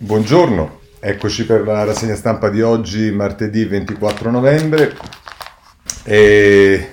[0.00, 4.96] Buongiorno, eccoci per la rassegna stampa di oggi, martedì 24 novembre.
[6.04, 6.88] E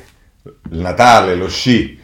[0.72, 2.00] il Natale, lo sci,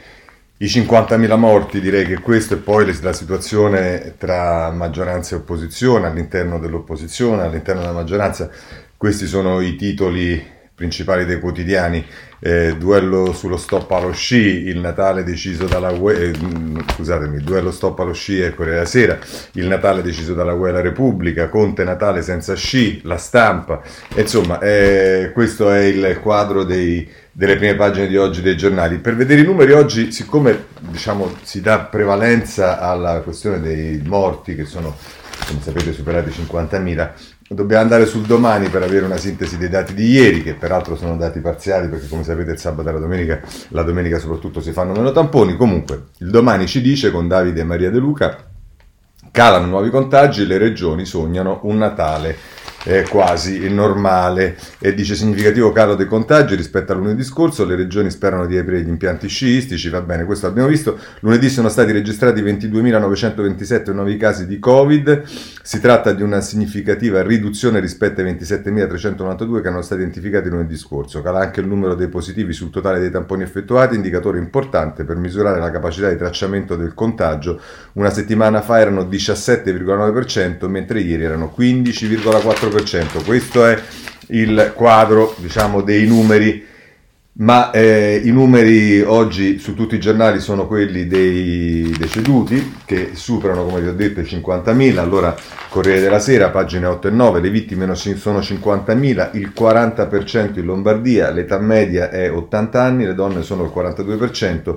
[0.58, 6.60] i 50.000 morti, direi che questo e poi la situazione tra maggioranza e opposizione, all'interno
[6.60, 8.48] dell'opposizione, all'interno della maggioranza,
[8.96, 10.40] questi sono i titoli
[10.76, 12.06] principali dei quotidiani,
[12.44, 16.34] eh, duello sullo stop allo sci, il Natale deciso dalla UE, eh,
[16.94, 19.20] scusatemi, duello stop allo sci e Corriere della Sera,
[19.54, 23.82] il Natale deciso dalla UE alla Repubblica, Conte Natale senza sci, la stampa,
[24.16, 28.98] insomma eh, questo è il quadro dei, delle prime pagine di oggi dei giornali.
[28.98, 34.66] Per vedere i numeri oggi, siccome diciamo, si dà prevalenza alla questione dei morti che
[34.66, 34.98] sono
[35.48, 37.10] come sapete superati i 50.000,
[37.54, 41.18] Dobbiamo andare sul domani per avere una sintesi dei dati di ieri, che peraltro sono
[41.18, 44.94] dati parziali, perché come sapete il sabato e la domenica, la domenica soprattutto si fanno
[44.94, 45.58] meno tamponi.
[45.58, 48.38] Comunque, il domani ci dice con Davide e Maria De Luca,
[49.32, 52.38] calano nuovi contagi, le regioni sognano un Natale
[52.84, 54.58] è quasi normale.
[54.80, 58.82] E dice significativo calo dei contagi rispetto a lunedì scorso, le regioni sperano di aprire
[58.82, 64.48] gli impianti sciistici, va bene, questo abbiamo visto, lunedì sono stati registrati 22.927 nuovi casi
[64.48, 65.24] di Covid,
[65.62, 71.22] si tratta di una significativa riduzione rispetto ai 27.392 che erano stati identificati lunedì scorso,
[71.22, 75.60] cala anche il numero dei positivi sul totale dei tamponi effettuati, indicatore importante per misurare
[75.60, 77.60] la capacità di tracciamento del contagio,
[77.94, 82.71] una settimana fa erano 17,9% mentre ieri erano 15,4%.
[82.72, 83.24] 4%.
[83.26, 83.80] Questo è
[84.28, 86.66] il quadro diciamo, dei numeri,
[87.34, 93.66] ma eh, i numeri oggi su tutti i giornali sono quelli dei deceduti che superano,
[93.66, 94.98] come vi ho detto, i 50.000.
[94.98, 95.36] Allora,
[95.70, 101.32] Corriere della Sera, pagine 8 e 9, le vittime sono 50.000, il 40% in Lombardia,
[101.32, 104.76] l'età media è 80 anni, le donne sono il 42%.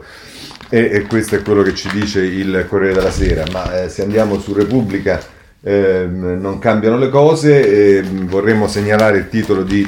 [0.70, 3.44] E, e questo è quello che ci dice il Corriere della Sera.
[3.52, 5.20] Ma eh, se andiamo su Repubblica,
[5.64, 7.98] eh, non cambiano le cose.
[7.98, 9.86] Eh, vorremmo segnalare il titolo di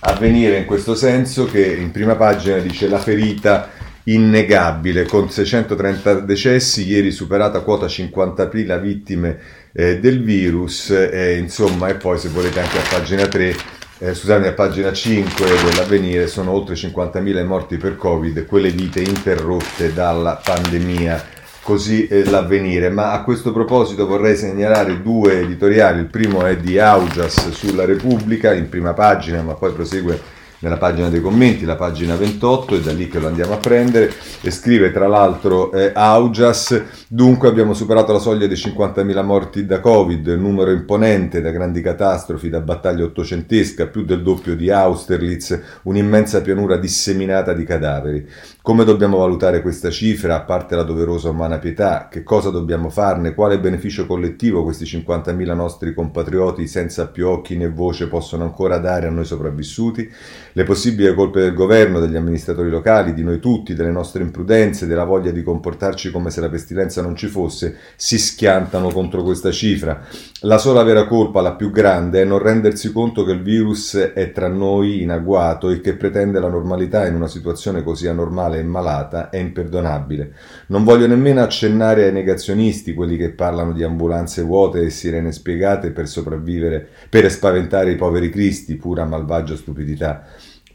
[0.00, 3.70] Avvenire in questo senso che in prima pagina dice la ferita
[4.04, 9.38] innegabile con 630 decessi, ieri superata quota 50.000 vittime
[9.72, 13.56] eh, del virus, eh, insomma, e poi se volete anche a pagina 3,
[13.98, 19.92] eh, scusate, a pagina 5 dell'avvenire sono oltre 50.000 morti per Covid, quelle vite interrotte
[19.92, 21.34] dalla pandemia
[21.66, 22.90] così eh, l'avvenire.
[22.90, 25.98] Ma a questo proposito vorrei segnalare due editoriali.
[25.98, 31.08] Il primo è di Augias sulla Repubblica, in prima pagina, ma poi prosegue nella pagina
[31.08, 34.90] dei commenti, la pagina 28, è da lì che lo andiamo a prendere, e scrive
[34.92, 40.70] tra l'altro eh, Augias, dunque abbiamo superato la soglia dei 50.000 morti da Covid, numero
[40.70, 47.52] imponente da grandi catastrofi, da battaglia ottocentesca, più del doppio di Austerlitz, un'immensa pianura disseminata
[47.52, 48.26] di cadaveri.
[48.62, 52.08] Come dobbiamo valutare questa cifra, a parte la doverosa umana pietà?
[52.10, 53.34] Che cosa dobbiamo farne?
[53.34, 59.06] Quale beneficio collettivo questi 50.000 nostri compatrioti senza più occhi né voce possono ancora dare
[59.06, 60.12] a noi sopravvissuti?
[60.56, 65.04] Le possibili colpe del governo, degli amministratori locali, di noi tutti, delle nostre imprudenze, della
[65.04, 70.00] voglia di comportarci come se la pestilenza non ci fosse, si schiantano contro questa cifra.
[70.40, 74.32] La sola vera colpa, la più grande, è non rendersi conto che il virus è
[74.32, 78.62] tra noi in agguato e che pretende la normalità in una situazione così anormale e
[78.62, 80.32] malata è imperdonabile.
[80.68, 85.90] Non voglio nemmeno accennare ai negazionisti, quelli che parlano di ambulanze vuote e sirene spiegate
[85.90, 90.24] per sopravvivere, per spaventare i poveri cristi, pura malvagia stupidità.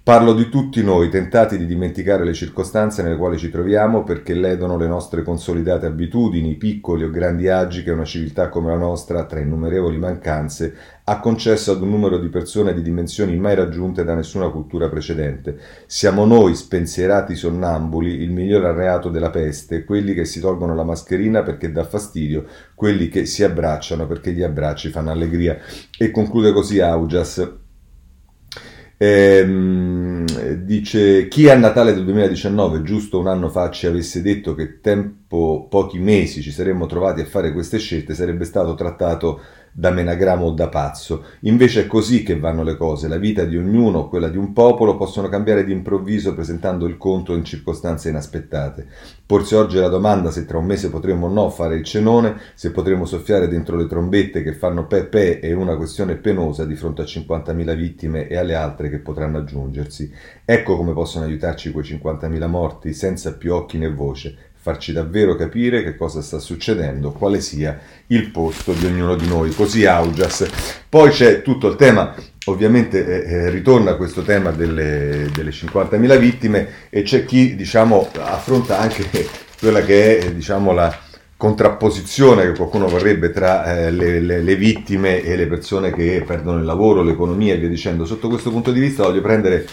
[0.03, 4.75] Parlo di tutti noi, tentati di dimenticare le circostanze nelle quali ci troviamo perché ledono
[4.75, 9.39] le nostre consolidate abitudini, piccoli o grandi agi che una civiltà come la nostra, tra
[9.39, 14.49] innumerevoli mancanze, ha concesso ad un numero di persone di dimensioni mai raggiunte da nessuna
[14.49, 15.59] cultura precedente.
[15.85, 21.43] Siamo noi, spensierati sonnambuli, il miglior arreato della peste, quelli che si tolgono la mascherina
[21.43, 25.59] perché dà fastidio, quelli che si abbracciano perché gli abbracci fanno allegria.
[25.95, 27.60] E conclude così Augias.
[29.03, 30.25] Ehm,
[30.63, 35.65] dice chi a Natale del 2019, giusto un anno fa, ci avesse detto che tempo
[35.67, 39.41] pochi mesi ci saremmo trovati a fare queste scelte, sarebbe stato trattato
[39.71, 41.23] da menagramo o da pazzo.
[41.41, 43.07] Invece è così che vanno le cose.
[43.07, 47.45] La vita di ognuno quella di un popolo possono cambiare d'improvviso presentando il conto in
[47.45, 48.87] circostanze inaspettate.
[49.25, 52.71] Porsi oggi la domanda se tra un mese potremo o no fare il cenone, se
[52.71, 57.05] potremo soffiare dentro le trombette che fanno pepe è una questione penosa di fronte a
[57.05, 60.11] 50.000 vittime e alle altre che potranno aggiungersi.
[60.43, 65.83] Ecco come possono aiutarci quei 50.000 morti senza più occhi né voce farci davvero capire
[65.83, 69.53] che cosa sta succedendo, quale sia il posto di ognuno di noi.
[69.55, 70.47] Così Augias.
[70.87, 72.13] Poi c'è tutto il tema,
[72.45, 78.77] ovviamente eh, eh ritorna questo tema delle, delle 50.000 vittime e c'è chi diciamo, affronta
[78.79, 79.09] anche
[79.59, 80.95] quella che è diciamo, la
[81.41, 86.59] contrapposizione che qualcuno vorrebbe tra eh, le, le, le, vittime e le persone che perdono
[86.59, 88.05] il lavoro, l'economia e via dicendo.
[88.05, 89.65] Sotto questo punto di vista voglio prendere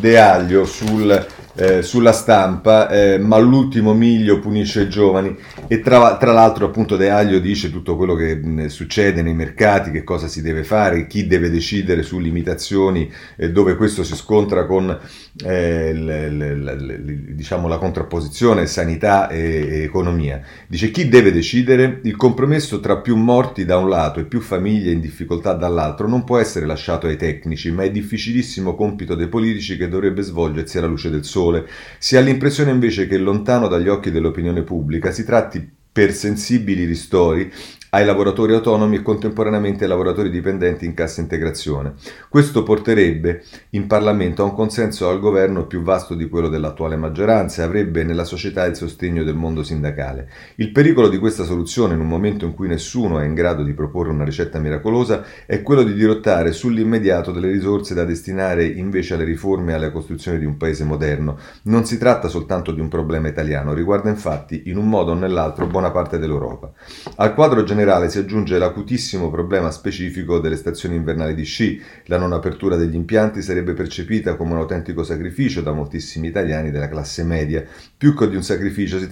[0.00, 1.24] De Aglio sul
[1.54, 5.36] eh, sulla stampa, eh, ma l'ultimo miglio punisce i giovani
[5.68, 9.90] e tra, tra, l'altro appunto De Aglio dice tutto quello che mh, succede nei mercati,
[9.90, 14.64] che cosa si deve fare, chi deve decidere su limitazioni, eh, dove questo si scontra
[14.64, 14.98] con
[15.44, 20.40] eh, le, le, le, diciamo, la contrapposizione sanità e, e economia.
[20.66, 22.00] Dice chi deve decidere?
[22.04, 26.24] Il compromesso tra più morti da un lato e più famiglie in difficoltà dall'altro non
[26.24, 30.86] può essere lasciato ai tecnici, ma è difficilissimo compito dei politici che dovrebbe svolgersi alla
[30.86, 31.66] luce del sole sole,
[31.98, 37.52] si ha l'impressione invece che lontano dagli occhi dell'opinione pubblica si tratti per sensibili ristori
[37.94, 41.92] ai lavoratori autonomi e contemporaneamente ai lavoratori dipendenti in cassa integrazione.
[42.30, 47.60] Questo porterebbe in Parlamento a un consenso al governo più vasto di quello dell'attuale maggioranza
[47.60, 50.26] e avrebbe nella società il sostegno del mondo sindacale.
[50.54, 53.74] Il pericolo di questa soluzione in un momento in cui nessuno è in grado di
[53.74, 59.24] proporre una ricetta miracolosa è quello di dirottare sull'immediato delle risorse da destinare invece alle
[59.24, 61.36] riforme e alla costruzione di un paese moderno.
[61.64, 65.66] Non si tratta soltanto di un problema italiano, riguarda infatti in un modo o nell'altro
[65.66, 66.72] buona parte dell'Europa.
[67.16, 71.82] Al quadro generale generale si aggiunge l'acutissimo problema specifico delle stazioni invernali di sci.
[72.04, 76.88] La non apertura degli impianti sarebbe percepita come un autentico sacrificio da moltissimi italiani della
[76.88, 77.64] classe media.
[77.96, 79.08] Più che di un sacrificio si,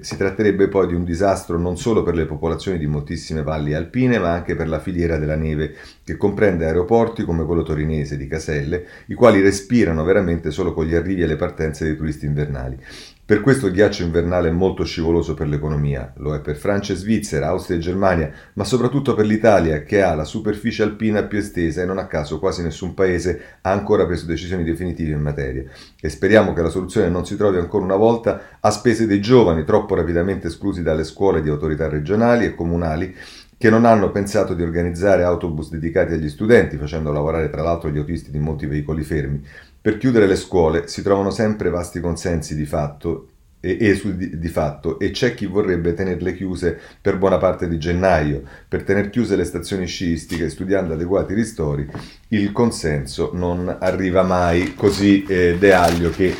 [0.00, 4.18] si tratterebbe poi di un disastro non solo per le popolazioni di moltissime valli alpine,
[4.18, 8.86] ma anche per la filiera della neve, che comprende aeroporti come quello torinese di Caselle,
[9.06, 12.78] i quali respirano veramente solo con gli arrivi e le partenze dei turisti invernali.
[13.26, 16.96] Per questo il ghiaccio invernale è molto scivoloso per l'economia, lo è per Francia e
[16.96, 21.82] Svizzera, Austria e Germania, ma soprattutto per l'Italia che ha la superficie alpina più estesa
[21.82, 25.64] e non a caso quasi nessun paese ha ancora preso decisioni definitive in materia.
[26.00, 29.64] E speriamo che la soluzione non si trovi ancora una volta a spese dei giovani
[29.64, 33.12] troppo rapidamente esclusi dalle scuole di autorità regionali e comunali
[33.58, 37.96] che non hanno pensato di organizzare autobus dedicati agli studenti, facendo lavorare tra l'altro gli
[37.96, 39.42] autisti di molti veicoli fermi.
[39.86, 43.28] Per chiudere le scuole si trovano sempre vasti consensi di fatto
[43.60, 47.68] e, e su, di, di, fatto e c'è chi vorrebbe tenerle chiuse per buona parte
[47.68, 48.42] di gennaio.
[48.66, 51.88] Per tenere chiuse le stazioni sciistiche studiando adeguati ristori
[52.30, 54.74] il consenso non arriva mai.
[54.74, 56.34] Così eh, De Aglio che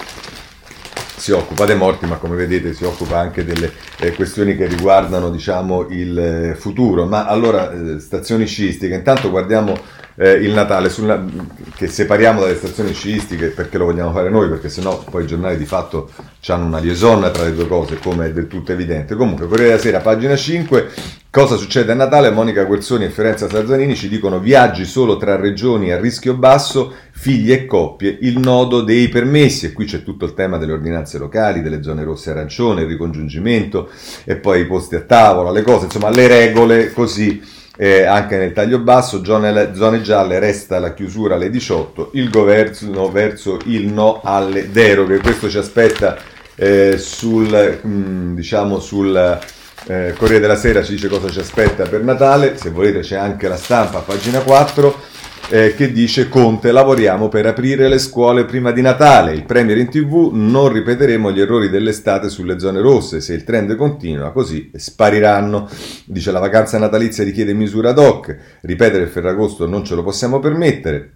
[1.16, 3.70] si occupa dei morti, ma come vedete si occupa anche delle
[4.00, 7.06] eh, questioni che riguardano diciamo, il eh, futuro.
[7.06, 9.78] Ma allora, eh, stazioni sciistiche, intanto guardiamo
[10.16, 11.22] eh, il Natale, sulla,
[11.74, 15.56] che separiamo dalle stazioni sciistiche perché lo vogliamo fare noi, perché sennò poi i giornali
[15.56, 16.10] di fatto
[16.48, 19.16] hanno una liaison tra le due cose, come è del tutto evidente.
[19.16, 20.88] Comunque, Corriere della Sera, pagina 5,
[21.28, 22.30] cosa succede a Natale?
[22.30, 27.52] Monica Guerzoni e Ferenza Sarzanini ci dicono viaggi solo tra regioni a rischio basso, figli
[27.52, 31.62] e coppie, il nodo dei permessi, e qui c'è tutto il tema delle ordinanze locali,
[31.62, 33.90] delle zone rosse e arancione, il ricongiungimento,
[34.24, 37.42] e poi i posti a tavola, le cose, insomma le regole così
[37.76, 43.10] eh, anche nel taglio basso, zone, zone gialle resta la chiusura alle 18, il governo
[43.10, 45.18] verso il no alle deroghe.
[45.18, 46.16] Questo ci aspetta
[46.54, 49.38] eh, sul, mh, mm, diciamo sul
[49.88, 53.46] eh, Corriere della Sera, ci dice cosa ci aspetta per Natale, se volete c'è anche
[53.46, 55.14] la stampa pagina 4
[55.48, 59.88] eh, che dice Conte lavoriamo per aprire le scuole prima di Natale, il Premier in
[59.88, 65.68] tv non ripeteremo gli errori dell'estate sulle zone rosse, se il trend continua così spariranno,
[66.04, 70.40] dice la vacanza natalizia richiede misura ad hoc, ripetere il Ferragosto non ce lo possiamo
[70.40, 71.12] permettere,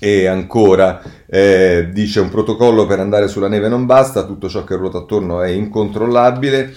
[0.00, 4.74] e ancora eh, dice un protocollo per andare sulla neve non basta, tutto ciò che
[4.74, 6.72] ruota attorno è incontrollabile.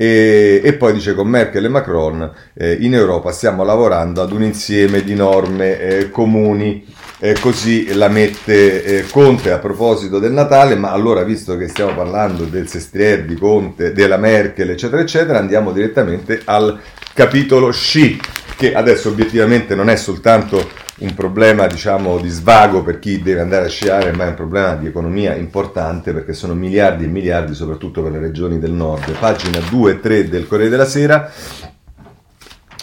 [0.00, 4.44] E, e, poi dice con Merkel e Macron eh, in Europa stiamo lavorando ad un
[4.44, 6.86] insieme di norme eh, comuni,
[7.18, 11.96] eh, così la mette eh, Conte a proposito del Natale, ma allora visto che stiamo
[11.96, 16.78] parlando del Sestriere, di Conte, della Merkel eccetera eccetera, andiamo direttamente al
[17.12, 18.20] capitolo sci,
[18.58, 23.66] che adesso obiettivamente non è soltanto un problema diciamo di svago per chi deve andare
[23.66, 28.02] a sciare, ma è un problema di economia importante perché sono miliardi e miliardi soprattutto
[28.02, 29.12] per le regioni del nord.
[29.12, 31.30] Pagina 2 e 3 del Corriere della Sera.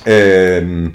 [0.04, 0.94] Ehm,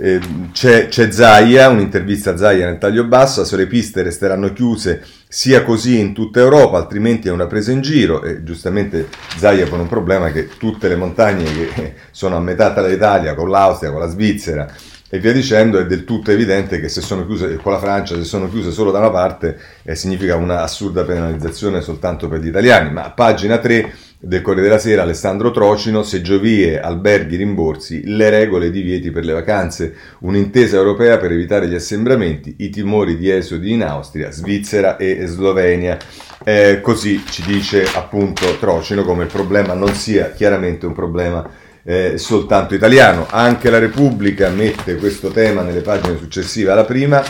[0.00, 5.04] ehm, c'è, c'è Zaia, un'intervista a Zaia nel taglio basso, se le piste resteranno chiuse
[5.28, 9.82] sia così in tutta Europa, altrimenti è una presa in giro e giustamente Zaia pone
[9.82, 14.00] un problema che tutte le montagne che sono a metà tra l'Italia, con l'Austria, con
[14.00, 14.72] la Svizzera,
[15.12, 18.22] e via dicendo, è del tutto evidente che se sono chiuse con la Francia, se
[18.22, 22.92] sono chiuse solo da una parte, eh, significa una assurda penalizzazione soltanto per gli italiani.
[22.92, 23.92] Ma a pagina 3
[24.22, 29.32] del Corriere della Sera, Alessandro Trocino, seggiovie, alberghi, rimborsi, le regole e divieti per le
[29.32, 35.24] vacanze, un'intesa europea per evitare gli assembramenti, i timori di esodi in Austria, Svizzera e
[35.24, 35.96] Slovenia.
[36.44, 41.48] Eh, così ci dice appunto Trocino come il problema non sia chiaramente un problema
[41.82, 43.26] eh, soltanto italiano.
[43.30, 47.22] Anche la Repubblica mette questo tema nelle pagine successive alla prima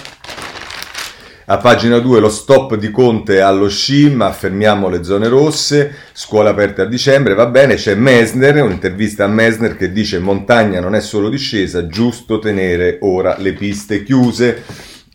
[1.50, 6.50] a pagina 2 lo stop di Conte allo sci, ma fermiamo le zone rosse, scuola
[6.50, 11.00] aperta a dicembre, va bene, c'è Mesner, un'intervista a Mesner che dice montagna non è
[11.00, 14.62] solo discesa, giusto tenere ora le piste chiuse.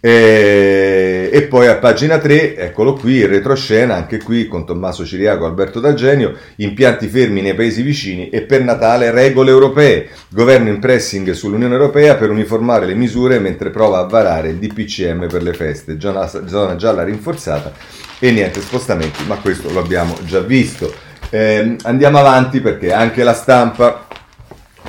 [0.06, 5.46] E, e, poi a pagina 3, eccolo qui, il retroscena, anche qui con Tommaso Ciriaco
[5.46, 10.10] Alberto D'Algenio, impianti fermi nei paesi vicini e per Natale regole europee.
[10.30, 15.28] Governo in pressing sull'Unione Europea per uniformare le misure mentre prova a varare il DPCM
[15.28, 17.74] per le feste, zona, zona gialla rinforzata
[18.20, 20.94] e niente spostamenti, ma questo lo abbiamo già visto.
[21.32, 24.05] Eh, andiamo avanti perché anche la stampa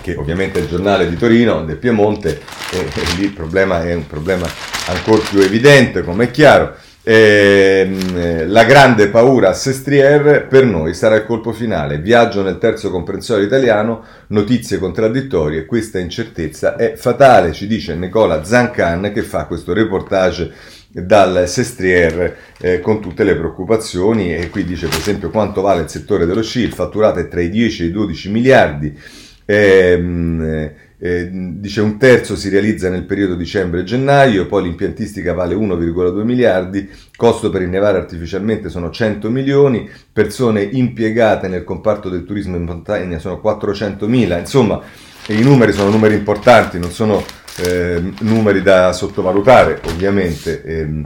[0.07, 3.93] che ovviamente è il giornale di Torino, del Piemonte, e, e lì il problema è
[3.93, 4.47] un problema
[4.87, 6.77] ancora più evidente, come è chiaro.
[7.03, 11.99] Eh, la grande paura a Sestriere per noi sarà il colpo finale.
[11.99, 19.11] Viaggio nel terzo comprensorio italiano, notizie contraddittorie, questa incertezza è fatale, ci dice Nicola Zancan
[19.13, 20.53] che fa questo reportage
[20.89, 25.89] dal Sestriere eh, con tutte le preoccupazioni e qui dice per esempio quanto vale il
[25.89, 28.99] settore dello sci, il fatturato è tra i 10 e i 12 miliardi.
[29.47, 36.89] Eh, eh, dice un terzo si realizza nel periodo dicembre-gennaio, poi l'impiantistica vale 1,2 miliardi,
[37.17, 43.19] costo per innevare artificialmente sono 100 milioni, persone impiegate nel comparto del turismo in montagna
[43.19, 44.81] sono 400 mila, insomma
[45.29, 47.23] i numeri sono numeri importanti, non sono
[47.59, 50.63] eh, numeri da sottovalutare ovviamente.
[50.63, 51.03] Eh,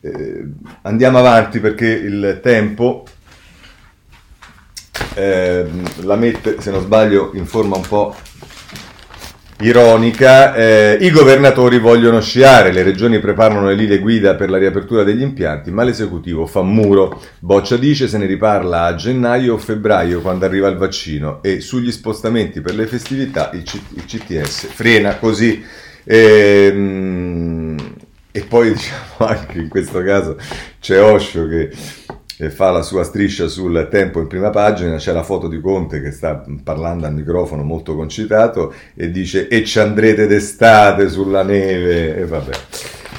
[0.00, 0.46] eh,
[0.82, 3.04] andiamo avanti perché il tempo
[5.14, 8.14] ehm, la mette, se non sbaglio, in forma un po'
[9.60, 15.04] ironica, eh, i governatori vogliono sciare, le regioni preparano le linee guida per la riapertura
[15.04, 17.22] degli impianti, ma l'esecutivo fa muro.
[17.38, 21.92] Boccia dice se ne riparla a gennaio o febbraio quando arriva il vaccino e sugli
[21.92, 25.64] spostamenti per le festività il, C- il CTS frena così.
[26.06, 27.76] E,
[28.30, 30.36] e poi diciamo anche in questo caso
[30.80, 31.70] c'è Osho che
[32.50, 36.10] fa la sua striscia sul tempo in prima pagina, c'è la foto di Conte che
[36.10, 42.16] sta parlando al microfono molto concitato e dice e ci andrete d'estate sulla neve?
[42.16, 42.52] E vabbè.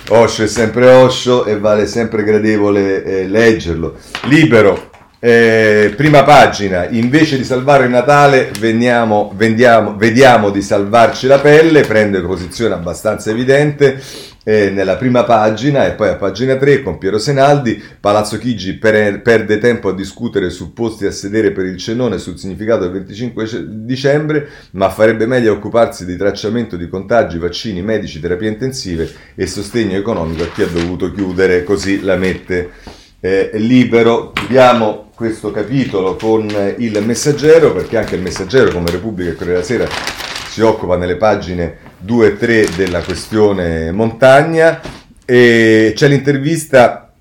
[0.09, 3.95] Osho è sempre Osho e vale sempre gradevole eh, leggerlo.
[4.23, 11.39] Libero, eh, prima pagina, invece di salvare il Natale veniamo, vendiamo, vediamo di salvarci la
[11.39, 13.99] pelle, prende posizione abbastanza evidente
[14.47, 19.23] eh, nella prima pagina e poi a pagina 3 con Piero Senaldi, Palazzo Chigi per,
[19.23, 23.65] perde tempo a discutere su posti a sedere per il cenone sul significato del 25
[23.85, 29.97] dicembre, ma farebbe meglio occuparsi di tracciamento di contagi, vaccini, medici, terapie intensive e sostegno
[29.97, 32.69] economico a chi ha dovuto chiudere, così la mette
[33.19, 34.31] eh, libero.
[34.31, 36.47] Chiudiamo questo capitolo con
[36.77, 40.24] il messaggero, perché anche il messaggero come Repubblica e Corriere della Sera
[40.55, 44.79] si occupa nelle pagine 2 e 3 della questione montagna
[45.25, 47.11] e c'è l'intervista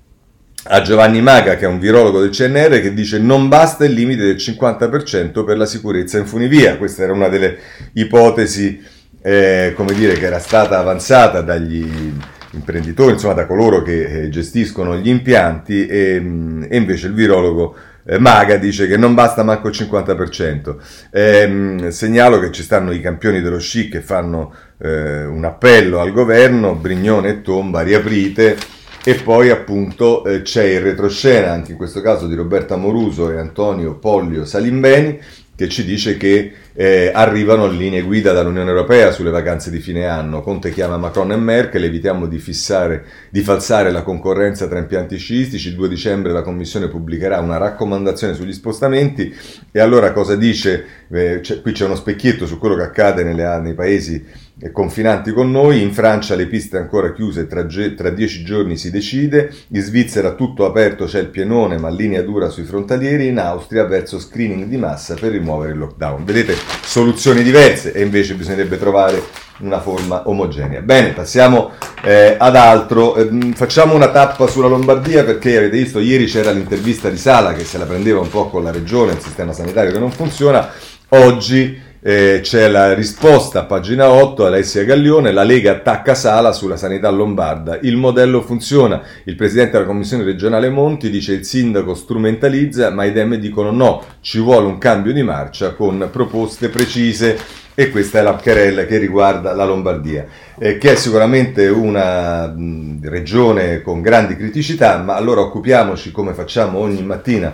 [0.63, 4.23] a Giovanni Maga, che è un virologo del CNR, che dice non basta il limite
[4.23, 6.77] del 50% per la sicurezza in funivia.
[6.77, 7.57] Questa era una delle
[7.95, 8.81] ipotesi,
[9.21, 12.13] eh, come dire, che era stata avanzata dagli
[12.51, 16.23] imprenditori, insomma da coloro che eh, gestiscono gli impianti e,
[16.69, 20.75] e invece il virologo eh, Maga dice che non basta manco il 50%.
[21.11, 26.11] Eh, segnalo che ci stanno i campioni dello sci che fanno eh, un appello al
[26.11, 28.57] governo, Brignone e Tomba, riaprite.
[29.03, 33.37] E poi appunto eh, c'è il retroscena, anche in questo caso di Roberta Moruso e
[33.37, 35.19] Antonio Pollio Salimbeni,
[35.55, 40.41] che ci dice che eh, arrivano linee guida dall'Unione Europea sulle vacanze di fine anno.
[40.41, 45.69] Conte chiama Macron e Merkel, evitiamo di, fissare, di falsare la concorrenza tra impianti sciistici.
[45.69, 49.33] Il 2 dicembre la Commissione pubblicherà una raccomandazione sugli spostamenti.
[49.71, 50.85] E allora cosa dice?
[51.09, 55.51] Eh, c'è, qui c'è uno specchietto su quello che accade nelle, nei paesi confinanti con
[55.51, 60.33] noi, in Francia le piste ancora chiuse, tra, tra dieci giorni si decide, in Svizzera
[60.33, 64.77] tutto aperto c'è il pienone ma linea dura sui frontalieri, in Austria verso screening di
[64.77, 66.23] massa per rimuovere il lockdown.
[66.23, 69.23] Vedete, soluzioni diverse e invece bisognerebbe trovare
[69.59, 70.81] una forma omogenea.
[70.81, 71.71] Bene, passiamo
[72.03, 77.09] eh, ad altro, eh, facciamo una tappa sulla Lombardia perché avete visto ieri c'era l'intervista
[77.09, 79.99] di Sala che se la prendeva un po' con la regione, il sistema sanitario che
[79.99, 80.69] non funziona,
[81.09, 87.09] oggi eh, c'è la risposta pagina 8, Alessia Gaglione, la Lega attacca Sala sulla sanità
[87.09, 93.05] lombarda, il modello funziona, il presidente della commissione regionale Monti dice il sindaco strumentalizza, ma
[93.05, 97.63] i Dem dicono no, ci vuole un cambio di marcia con proposte precise.
[97.77, 100.25] E questa è la querella che riguarda la Lombardia,
[100.57, 106.77] eh, che è sicuramente una mh, regione con grandi criticità, ma allora occupiamoci come facciamo
[106.77, 107.53] ogni mattina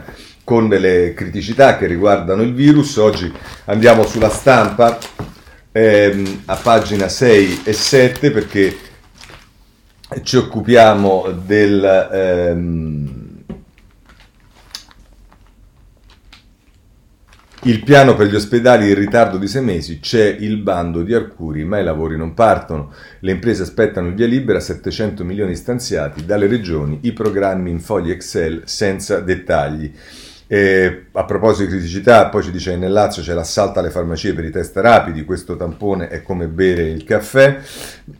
[0.52, 2.98] con delle criticità che riguardano il virus.
[2.98, 3.32] Oggi
[3.68, 4.98] andiamo sulla stampa
[5.72, 8.78] ehm, a pagina 6 e 7 perché
[10.24, 12.10] ci occupiamo del...
[12.12, 13.20] Ehm,
[17.64, 21.64] Il piano per gli ospedali in ritardo di sei mesi, c'è il bando di Arcuri,
[21.64, 22.92] ma i lavori non partono.
[23.20, 28.10] Le imprese aspettano il via libera, 700 milioni stanziati dalle regioni, i programmi in fogli
[28.10, 29.94] Excel senza dettagli.
[30.54, 34.34] E a proposito di criticità, poi ci dice che nel Lazio c'è l'assalto alle farmacie
[34.34, 37.58] per i test rapidi, questo tampone è come bere il caffè.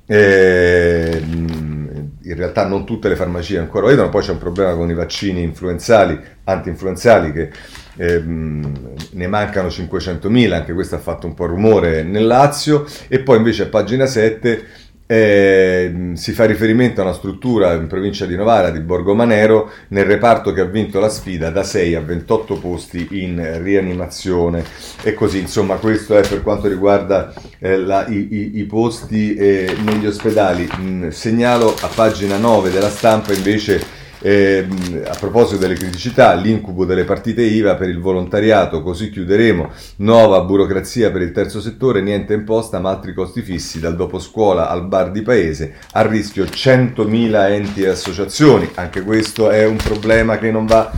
[0.06, 4.94] E, in realtà non tutte le farmacie ancora vedono, poi c'è un problema con i
[4.94, 7.52] vaccini influenzali, anti-influenzali che
[7.98, 13.40] ehm, ne mancano 500.000, anche questo ha fatto un po' rumore nel Lazio, e poi
[13.40, 14.66] invece a pagina 7
[15.12, 20.54] eh, si fa riferimento a una struttura in provincia di Novara di Borgomanero nel reparto
[20.54, 24.64] che ha vinto la sfida da 6 a 28 posti in rianimazione
[25.04, 29.76] e così insomma questo è per quanto riguarda eh, la, i, i, i, posti eh,
[29.84, 30.70] negli ospedali.
[30.78, 33.84] Mm, segnalo a pagina 9 della stampa invece
[34.22, 34.68] eh,
[35.06, 41.12] a proposito delle criticità, l'incubo delle partite IVA per il volontariato, così chiuderemo, nuova burocrazia
[41.12, 45.12] per il terzo settore, niente imposta ma altri costi fissi, dal dopo scuola al bar
[45.12, 50.66] di paese, a rischio 100.000 enti e associazioni, anche questo è un problema che non
[50.66, 50.92] va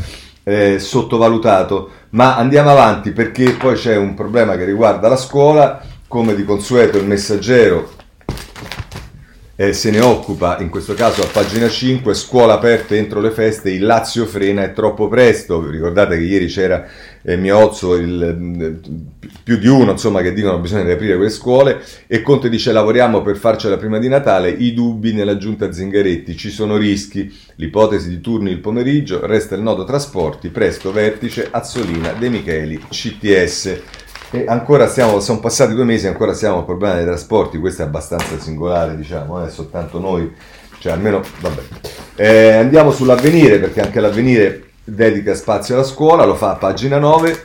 [0.44, 6.36] eh, sottovalutato, ma andiamo avanti perché poi c'è un problema che riguarda la scuola, come
[6.36, 8.02] di consueto il messaggero
[9.56, 13.70] eh, se ne occupa, in questo caso a pagina 5, scuola aperta entro le feste,
[13.70, 16.88] il Lazio frena è troppo presto, ricordate che ieri c'era
[17.22, 18.74] eh, Miozzo, il, mm,
[19.44, 21.82] più di uno insomma che dicono che bisogna riaprire quelle scuole.
[22.08, 26.50] E Conte dice lavoriamo per farcela prima di Natale, i dubbi nella giunta Zingaretti, ci
[26.50, 32.30] sono rischi, l'ipotesi di turni il pomeriggio, resta il nodo trasporti, presto vertice, Azzolina, De
[32.30, 33.82] Micheli, CTS.
[34.36, 37.86] E ancora stiamo, sono passati due mesi ancora siamo al problema dei trasporti, questo è
[37.86, 40.34] abbastanza singolare, diciamo, è soltanto noi,
[40.80, 41.62] cioè almeno, vabbè.
[42.16, 47.44] Eh, andiamo sull'avvenire, perché anche l'avvenire dedica spazio alla scuola, lo fa a pagina 9,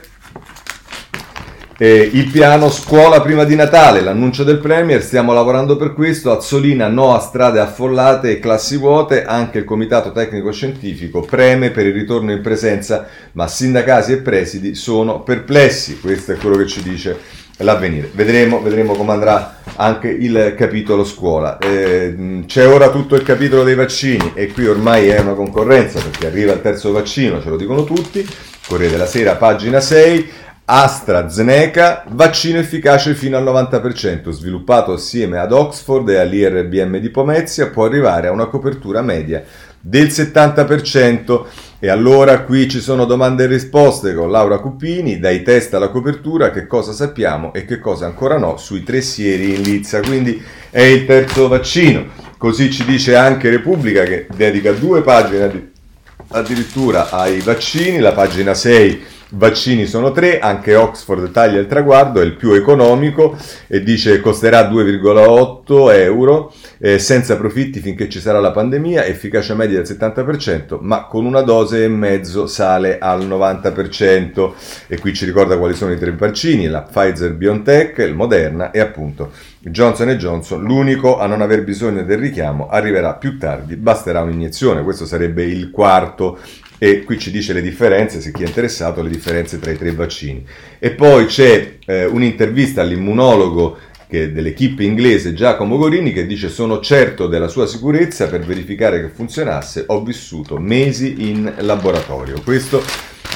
[1.81, 6.89] eh, il piano scuola prima di Natale, l'annuncio del Premier, stiamo lavorando per questo, Azzolina
[6.89, 11.93] no a strade affollate e classi vuote, anche il Comitato Tecnico Scientifico preme per il
[11.93, 17.17] ritorno in presenza, ma sindacati e presidi sono perplessi, questo è quello che ci dice
[17.59, 18.09] l'avvenire.
[18.13, 21.59] Vedremo, vedremo come andrà anche il capitolo scuola.
[21.59, 26.27] Eh, c'è ora tutto il capitolo dei vaccini e qui ormai è una concorrenza perché
[26.27, 28.27] arriva il terzo vaccino, ce lo dicono tutti,
[28.67, 30.47] Corriere della Sera, pagina 6.
[30.71, 37.85] AstraZeneca, vaccino efficace fino al 90%, sviluppato assieme ad Oxford e all'IRBM di Pomezia, può
[37.85, 39.43] arrivare a una copertura media
[39.79, 41.45] del 70%.
[41.79, 46.51] E allora qui ci sono domande e risposte con Laura Cupini, dai test alla copertura,
[46.51, 50.01] che cosa sappiamo e che cosa ancora no sui tre sieri in Lizza.
[50.01, 52.05] Quindi è il terzo vaccino.
[52.37, 55.71] Così ci dice anche Repubblica che dedica due pagine
[56.27, 62.23] addirittura ai vaccini, la pagina 6 vaccini sono tre, anche Oxford taglia il traguardo, è
[62.23, 63.37] il più economico
[63.67, 69.81] e dice costerà 2,8 euro eh, senza profitti finché ci sarà la pandemia, efficacia media
[69.81, 74.51] del 70%, ma con una dose e mezzo sale al 90%.
[74.87, 78.79] E qui ci ricorda quali sono i tre vaccini, la Pfizer BioNTech, il Moderna e
[78.79, 84.83] appunto Johnson Johnson, l'unico a non aver bisogno del richiamo, arriverà più tardi, basterà un'iniezione,
[84.83, 86.39] questo sarebbe il quarto
[86.79, 89.91] e qui ci dice le differenze, se chi è interessato, le differenze tra i tre
[89.91, 90.43] vaccini.
[90.79, 93.77] E poi c'è eh, un'intervista all'immunologo
[94.09, 99.83] dell'equipe inglese Giacomo Gorini che dice sono certo della sua sicurezza per verificare che funzionasse,
[99.85, 102.41] ho vissuto mesi in laboratorio.
[102.43, 102.81] Questo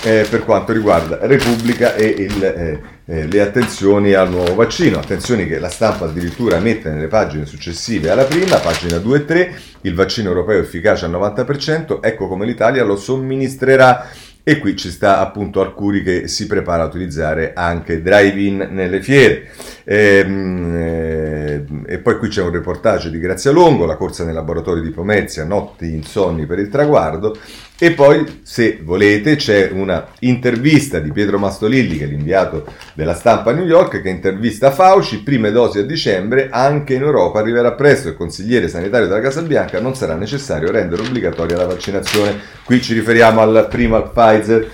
[0.04, 5.48] eh, per quanto riguarda Repubblica e il, eh, eh, le attenzioni al nuovo vaccino, attenzioni
[5.48, 9.96] che la stampa addirittura mette nelle pagine successive alla prima, pagina 2 e 3, il
[9.96, 14.10] vaccino europeo efficace al 90%, ecco come l'Italia lo somministrerà
[14.46, 19.50] e qui ci sta appunto Arcuri che si prepara a utilizzare anche drive-in nelle fiere.
[19.86, 24.34] E, ehm, eh, e poi qui c'è un reportage di Grazia Longo, la corsa nei
[24.34, 27.38] laboratori di Pomezia, notti insonni per il traguardo,
[27.84, 33.50] e poi, se volete, c'è una intervista di Pietro Mastolilli, che è l'inviato della stampa
[33.50, 38.08] a New York, che intervista Fauci, prime dosi a dicembre, anche in Europa arriverà presto
[38.08, 42.40] il consigliere sanitario della Casa Bianca, non sarà necessario rendere obbligatoria la vaccinazione.
[42.64, 44.72] Qui ci riferiamo al primo al Pfizer.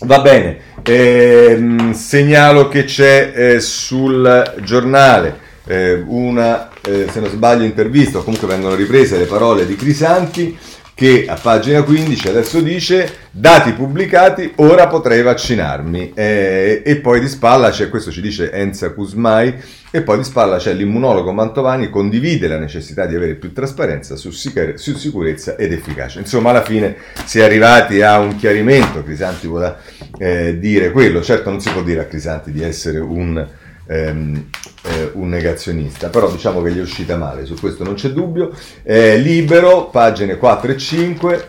[0.00, 7.64] Va bene, ehm, segnalo che c'è eh, sul giornale eh, una, eh, se non sbaglio,
[7.64, 10.58] intervista, o comunque vengono riprese le parole di Crisanti
[11.02, 17.26] che a pagina 15 adesso dice dati pubblicati, ora potrei vaccinarmi eh, e poi di
[17.26, 19.52] spalla c'è, questo ci dice Enza Kuzmai,
[19.90, 24.30] e poi di spalla c'è l'immunologo Mantovani, condivide la necessità di avere più trasparenza su,
[24.30, 26.20] sicure, su sicurezza ed efficacia.
[26.20, 29.74] Insomma, alla fine si è arrivati a un chiarimento, Crisanti vuole
[30.18, 33.44] eh, dire quello, certo non si può dire a Crisanti di essere un
[33.86, 34.48] ehm,
[34.84, 38.50] eh, un negazionista, però diciamo che gli è uscita male, su questo non c'è dubbio.
[38.82, 41.48] Eh, libero, pagine 4 e 5.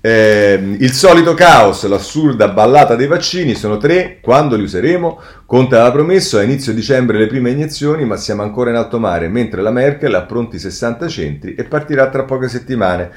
[0.00, 5.18] Eh, il solito caos, l'assurda ballata dei vaccini sono tre, quando li useremo?
[5.46, 9.28] Conte aveva promesso a inizio dicembre le prime iniezioni, ma siamo ancora in alto mare,
[9.28, 13.10] mentre la Merkel ha pronti 60 centri e partirà tra poche settimane.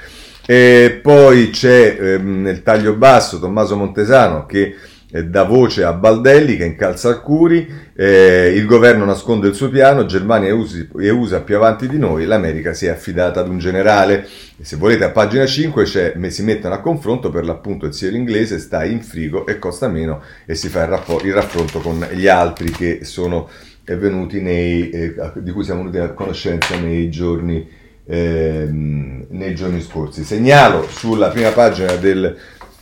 [0.46, 4.74] E poi c'è ehm, nel taglio basso Tommaso Montesano che
[5.10, 7.66] dà voce a Baldelli che incalza Alcuri,
[7.96, 12.74] eh, il governo nasconde il suo piano, Germania e USA più avanti di noi, l'America
[12.74, 14.28] si è affidata ad un generale.
[14.60, 18.60] E se volete a pagina 5 si mettono a confronto, per l'appunto il siero inglese
[18.60, 22.28] sta in frigo e costa meno e si fa il, rapport- il raffronto con gli
[22.28, 23.48] altri che sono
[23.86, 27.66] venuti nei, eh, di cui siamo venuti a conoscenza nei giorni,
[28.06, 30.26] eh, nei giorni scorsi.
[30.26, 32.36] Segnalo sulla prima pagina del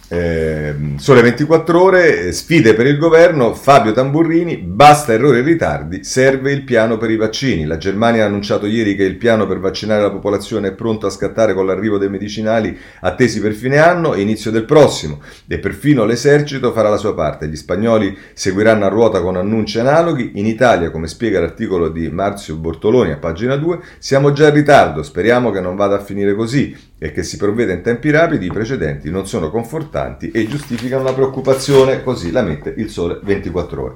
[0.08, 6.52] eh, Sole 24 ore, sfide per il governo, Fabio Tamburrini, basta errori e ritardi, serve
[6.52, 7.66] il piano per i vaccini.
[7.66, 11.10] La Germania ha annunciato ieri che il piano per vaccinare la popolazione è pronto a
[11.10, 16.06] scattare con l'arrivo dei medicinali attesi per fine anno e inizio del prossimo e perfino
[16.06, 17.48] l'esercito farà la sua parte.
[17.48, 20.34] Gli spagnoli seguiranno a ruota con annunci analoghi.
[20.36, 25.02] In Italia, come spiega l'articolo di Marzio Bortoloni a pagina 2, siamo già in ritardo,
[25.02, 28.52] speriamo che non vada a finire così e che si provveda in tempi rapidi, i
[28.52, 33.94] precedenti non sono confortanti e giustificano la preoccupazione, così la mette il sole 24 ore.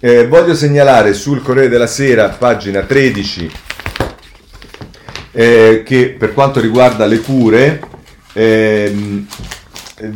[0.00, 3.50] Eh, voglio segnalare sul Corriere della Sera, pagina 13,
[5.32, 7.80] eh, che per quanto riguarda le cure,
[8.32, 9.26] ehm,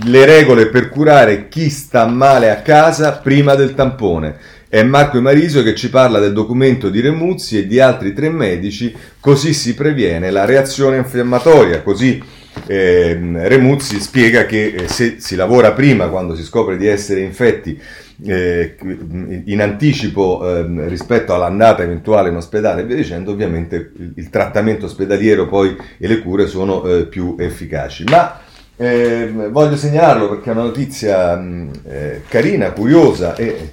[0.05, 4.37] le regole per curare chi sta male a casa prima del tampone.
[4.69, 8.93] È Marco Emarisio che ci parla del documento di Remuzzi e di altri tre medici,
[9.21, 12.21] così si previene la reazione infiammatoria, così
[12.67, 17.81] eh, Remuzzi spiega che eh, se si lavora prima, quando si scopre di essere infetti,
[18.27, 18.75] eh,
[19.45, 25.47] in anticipo eh, rispetto all'andata eventuale in ospedale e via dicendo, ovviamente il, trattamento ospedaliero
[25.47, 28.03] poi e le cure sono eh, più efficaci.
[28.09, 28.41] Ma
[28.79, 31.41] eh, voglio segnalarlo perché è una notizia
[31.89, 33.71] eh, carina, curiosa e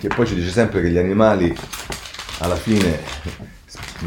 [0.00, 1.54] che poi ci dice sempre che gli animali
[2.38, 2.98] alla fine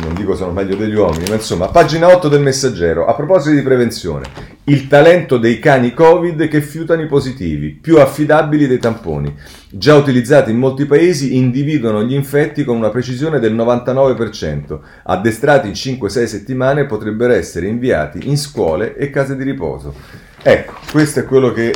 [0.02, 3.62] non dico sono meglio degli uomini, ma insomma, pagina 8 del messaggero, a proposito di
[3.62, 4.26] prevenzione,
[4.66, 9.36] il talento dei cani Covid che fiutano i positivi, più affidabili dei tamponi,
[9.70, 15.74] già utilizzati in molti paesi, individuano gli infetti con una precisione del 99%, addestrati in
[15.74, 19.94] 5-6 settimane potrebbero essere inviati in scuole e case di riposo.
[20.42, 21.74] Ecco, questo è quello che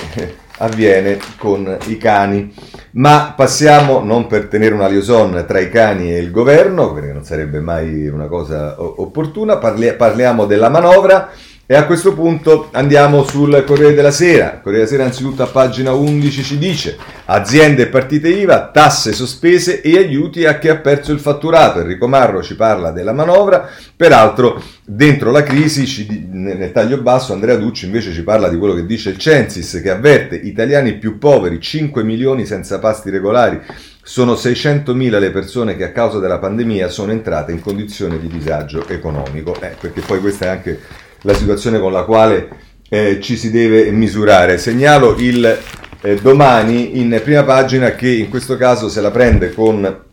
[0.57, 2.53] avviene con i cani.
[2.91, 7.23] Ma passiamo, non per tenere una liaison tra i cani e il governo, perché non
[7.23, 11.29] sarebbe mai una cosa opportuna, parli- parliamo della manovra
[11.69, 14.61] e a questo punto andiamo sul Corriere della Sera.
[14.63, 19.81] Corriere della Sera anzitutto a pagina 11 ci dice aziende e partite IVA, tasse sospese
[19.81, 21.81] e aiuti a chi ha perso il fatturato.
[21.81, 27.57] Enrico Marro ci parla della manovra, peraltro dentro la crisi ci, nel taglio basso Andrea
[27.57, 31.59] Ducci invece ci parla di quello che dice il Censis che avverte italiani più poveri,
[31.59, 33.59] 5 milioni senza pasti regolari.
[34.01, 38.87] Sono 600.000 le persone che a causa della pandemia sono entrate in condizioni di disagio
[38.87, 40.79] economico, eh, perché poi questa è anche
[41.21, 42.49] la situazione con la quale
[42.89, 44.57] eh, ci si deve misurare.
[44.57, 45.59] Segnalo il
[46.01, 50.05] eh, domani in prima pagina che in questo caso se la prende con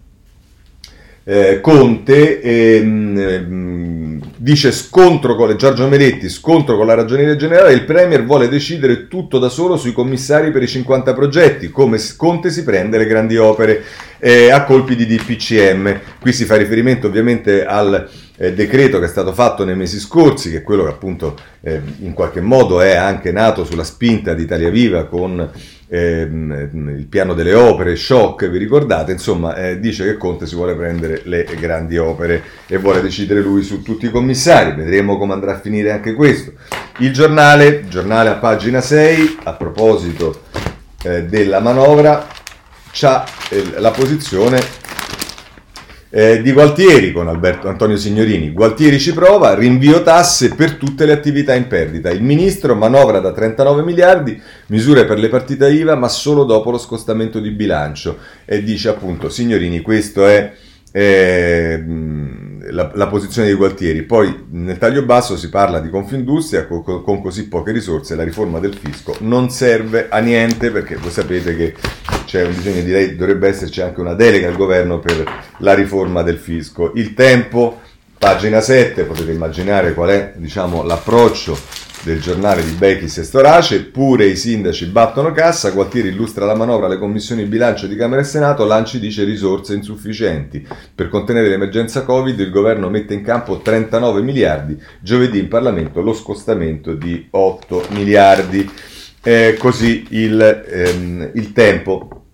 [1.26, 8.24] eh, Conte, ehm, dice scontro con Giorgio Meletti, scontro con la ragioneria generale, il Premier
[8.24, 12.98] vuole decidere tutto da solo sui commissari per i 50 progetti, come Conte si prende
[12.98, 13.82] le grandi opere
[14.18, 16.00] eh, a colpi di DPCM.
[16.20, 20.50] Qui si fa riferimento ovviamente al eh, decreto che è stato fatto nei mesi scorsi,
[20.50, 24.42] che è quello che appunto eh, in qualche modo è anche nato sulla spinta di
[24.42, 25.50] Italia Viva con
[25.86, 29.12] ehm, il piano delle opere, shock, vi ricordate?
[29.12, 33.62] Insomma, eh, dice che Conte si vuole prendere le grandi opere e vuole decidere lui
[33.62, 34.74] su tutti i commissari.
[34.74, 36.52] Vedremo come andrà a finire anche questo.
[36.98, 40.42] Il giornale, giornale a pagina 6, a proposito
[41.04, 42.26] eh, della manovra,
[42.90, 44.82] c'ha eh, la posizione
[46.16, 48.52] eh, di Gualtieri con Alberto Antonio Signorini.
[48.52, 52.08] Gualtieri ci prova, rinvio tasse per tutte le attività in perdita.
[52.10, 56.78] Il ministro manovra da 39 miliardi, misure per le partite IVA, ma solo dopo lo
[56.78, 58.18] scostamento di bilancio.
[58.44, 60.52] E dice appunto, Signorini, questo è...
[60.92, 61.82] Eh,
[62.70, 64.02] la, la, posizione di Gualtieri.
[64.02, 68.58] Poi nel taglio basso si parla di Confindustria con, con, così poche risorse, la riforma
[68.58, 71.74] del fisco non serve a niente perché voi sapete che
[72.24, 75.24] c'è un disegno di legge, dovrebbe esserci anche una delega al governo per
[75.58, 76.92] la riforma del fisco.
[76.94, 77.80] Il tempo,
[78.18, 81.56] pagina 7, potete immaginare qual è diciamo, l'approccio
[82.04, 86.86] del giornale di Bechis e Storace, pure i sindaci battono cassa, Gualtieri illustra la manovra
[86.86, 90.66] alle commissioni bilancio di Camera e Senato, Lanci dice risorse insufficienti.
[90.94, 96.12] Per contenere l'emergenza Covid il governo mette in campo 39 miliardi, giovedì in Parlamento lo
[96.12, 98.70] scostamento di 8 miliardi.
[99.22, 102.24] Eh, così il, ehm, il tempo.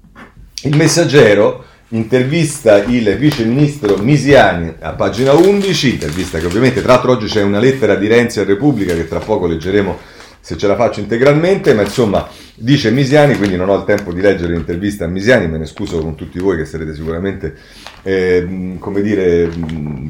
[0.63, 7.13] Il messaggero intervista il vice ministro Misiani a pagina 11, intervista che ovviamente tra l'altro
[7.13, 9.99] oggi c'è una lettera di Renzi a Repubblica che tra poco leggeremo
[10.41, 14.21] se ce la faccio integralmente, ma insomma dice Misiani, quindi non ho il tempo di
[14.21, 17.57] leggere l'intervista a Misiani, me ne scuso con tutti voi che sarete sicuramente
[18.03, 19.51] eh, come dire,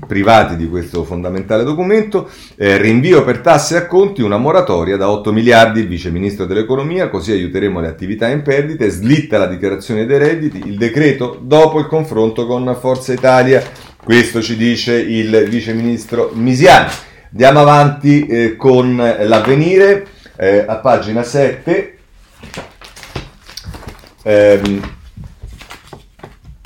[0.07, 5.33] privati di questo fondamentale documento, eh, rinvio per tasse e conti una moratoria da 8
[5.33, 10.19] miliardi, il vice ministro dell'economia, così aiuteremo le attività in perdite, slitta la dichiarazione dei
[10.19, 13.63] redditi, il decreto dopo il confronto con Forza Italia,
[14.03, 16.91] questo ci dice il vice ministro Misiani.
[17.33, 21.99] Andiamo avanti eh, con l'avvenire eh, a pagina 7.
[24.23, 24.99] Ehm,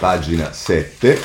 [0.04, 1.18] pagina 7.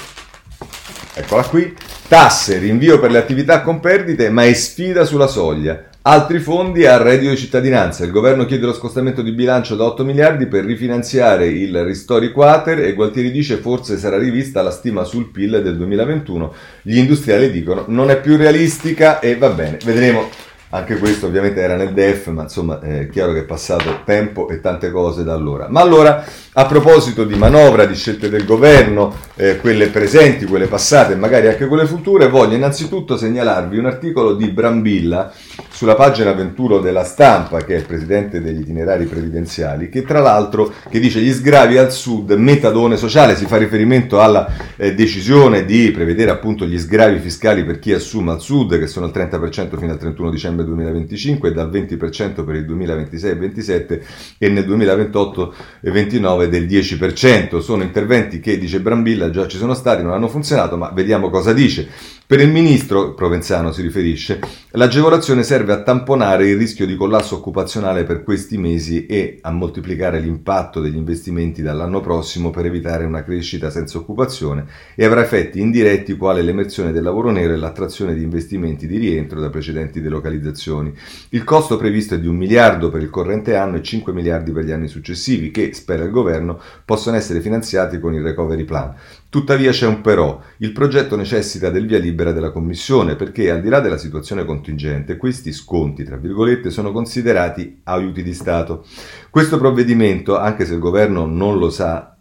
[1.15, 1.75] Eccola qui.
[2.07, 5.89] Tasse, rinvio per le attività con perdite, ma è sfida sulla soglia.
[6.03, 8.05] Altri fondi al reddito di cittadinanza.
[8.05, 12.79] Il governo chiede lo scostamento di bilancio da 8 miliardi per rifinanziare il Ristori Quater
[12.79, 16.53] e Gualtieri dice forse sarà rivista la stima sul PIL del 2021.
[16.81, 20.29] Gli industriali dicono non è più realistica e va bene, vedremo
[20.71, 24.61] anche questo ovviamente era nel DEF, ma insomma è chiaro che è passato tempo e
[24.61, 25.67] tante cose da allora.
[25.67, 31.13] Ma allora, a proposito di manovra, di scelte del governo, eh, quelle presenti, quelle passate
[31.13, 35.33] e magari anche quelle future, voglio innanzitutto segnalarvi un articolo di Brambilla
[35.79, 40.73] sulla pagina 21 della stampa, che è il presidente degli itinerari previdenziali, che tra l'altro
[40.89, 45.89] che dice gli sgravi al sud, metadone sociale, si fa riferimento alla eh, decisione di
[45.91, 49.93] prevedere appunto gli sgravi fiscali per chi assume al sud, che sono il 30% fino
[49.93, 54.05] al 31 dicembre dicembre 2025 e dal 20% per il 2026 e 2027
[54.39, 57.59] nel 2028 e 2029 del 10%.
[57.59, 61.53] Sono interventi che, dice Brambilla, già ci sono stati, non hanno funzionato, ma vediamo cosa
[61.53, 62.17] dice.
[62.29, 64.39] Per il ministro, Provenzano si riferisce,
[64.73, 70.19] l'agevolazione serve a tamponare il rischio di collasso occupazionale per questi mesi e a moltiplicare
[70.19, 76.15] l'impatto degli investimenti dall'anno prossimo per evitare una crescita senza occupazione e avrà effetti indiretti
[76.17, 80.93] quale l'emersione del lavoro nero e l'attrazione di investimenti di rientro da precedenti delocalizzazioni.
[81.29, 84.65] Il costo previsto è di un miliardo per il corrente anno e 5 miliardi per
[84.65, 88.93] gli anni successivi che, spera il governo, possono essere finanziati con il recovery plan.
[89.29, 93.69] Tuttavia c'è un però, il progetto necessita del via libera della Commissione perché al di
[93.69, 98.87] là della situazione contingente questi sconti, tra virgolette, sono considerati aiuti di Stato.
[99.29, 102.17] Questo provvedimento, anche se il governo non lo sa,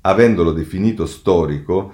[0.00, 1.92] avendolo definito storico,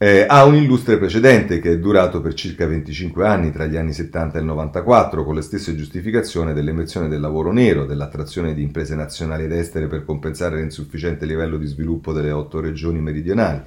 [0.00, 3.92] eh, ha un illustre precedente che è durato per circa 25 anni, tra gli anni
[3.92, 8.94] 70 e il 94, con le stesse giustificazioni dell'emersione del lavoro nero, dell'attrazione di imprese
[8.94, 13.60] nazionali ed estere per compensare l'insufficiente livello di sviluppo delle otto regioni meridionali.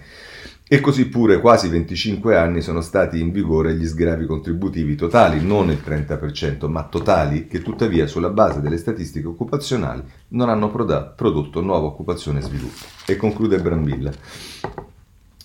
[0.70, 5.70] E così pure quasi 25 anni sono stati in vigore gli sgravi contributivi totali, non
[5.70, 11.88] il 30%, ma totali, che tuttavia sulla base delle statistiche occupazionali non hanno prodotto nuova
[11.88, 12.86] occupazione e sviluppo.
[13.06, 14.12] E conclude Brambilla.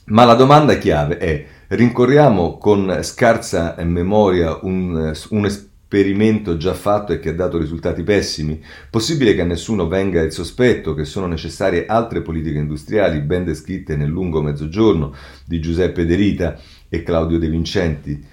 [0.09, 7.19] Ma la domanda chiave è, rincorriamo con scarsa memoria un, un esperimento già fatto e
[7.19, 8.63] che ha dato risultati pessimi?
[8.89, 13.97] Possibile che a nessuno venga il sospetto che sono necessarie altre politiche industriali ben descritte
[13.97, 15.13] nel lungo mezzogiorno
[15.45, 16.57] di Giuseppe De Rita
[16.89, 18.25] e Claudio De Vincenti?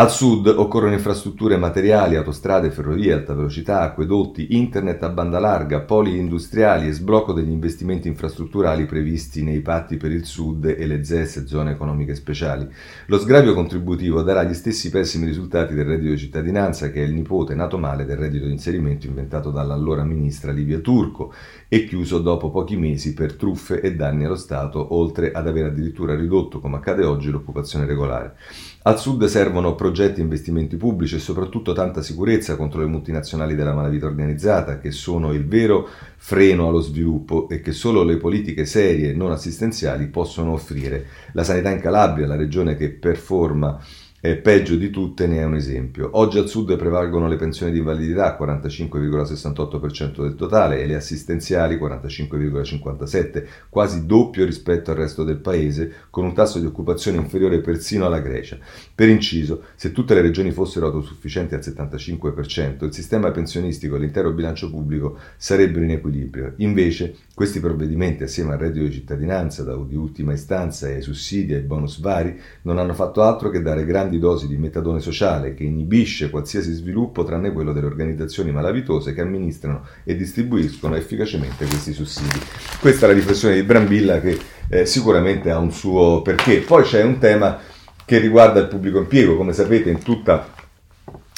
[0.00, 6.16] Al sud occorrono infrastrutture materiali, autostrade, ferrovie, alta velocità, acquedotti, internet a banda larga, poli
[6.16, 11.44] industriali e sblocco degli investimenti infrastrutturali previsti nei patti per il sud e le ZES,
[11.44, 12.66] zone economiche speciali.
[13.08, 17.12] Lo sgravio contributivo darà gli stessi pessimi risultati del reddito di cittadinanza, che è il
[17.12, 21.30] nipote nato male del reddito di inserimento inventato dall'allora ministra Livia Turco
[21.68, 26.14] e chiuso dopo pochi mesi per truffe e danni allo Stato, oltre ad aver addirittura
[26.14, 28.36] ridotto, come accade oggi, l'occupazione regolare.
[28.82, 33.74] Al sud servono progetti e investimenti pubblici e soprattutto tanta sicurezza contro le multinazionali della
[33.74, 39.12] malavita organizzata, che sono il vero freno allo sviluppo e che solo le politiche serie
[39.12, 41.04] non assistenziali possono offrire.
[41.32, 43.78] La sanità in Calabria, la regione che performa
[44.20, 46.10] e peggio di tutte ne è un esempio.
[46.12, 53.44] Oggi al sud prevalgono le pensioni di invalidità, 45,68% del totale, e le assistenziali, 45,57%,
[53.70, 58.20] quasi doppio rispetto al resto del paese, con un tasso di occupazione inferiore persino alla
[58.20, 58.58] Grecia.
[58.94, 64.32] Per inciso, se tutte le regioni fossero autosufficienti al 75%, il sistema pensionistico e l'intero
[64.32, 66.52] bilancio pubblico sarebbero in equilibrio.
[66.56, 71.62] Invece, questi provvedimenti, assieme al reddito di cittadinanza di ultima istanza ai sussidi e ai
[71.62, 76.30] bonus vari, non hanno fatto altro che dare grandi dosi di metadone sociale che inibisce
[76.30, 82.38] qualsiasi sviluppo tranne quello delle organizzazioni malavitose che amministrano e distribuiscono efficacemente questi sussidi.
[82.80, 86.58] Questa è la riflessione di Brambilla che eh, sicuramente ha un suo perché.
[86.58, 87.58] Poi c'è un tema
[88.04, 90.58] che riguarda il pubblico impiego, come sapete in tutta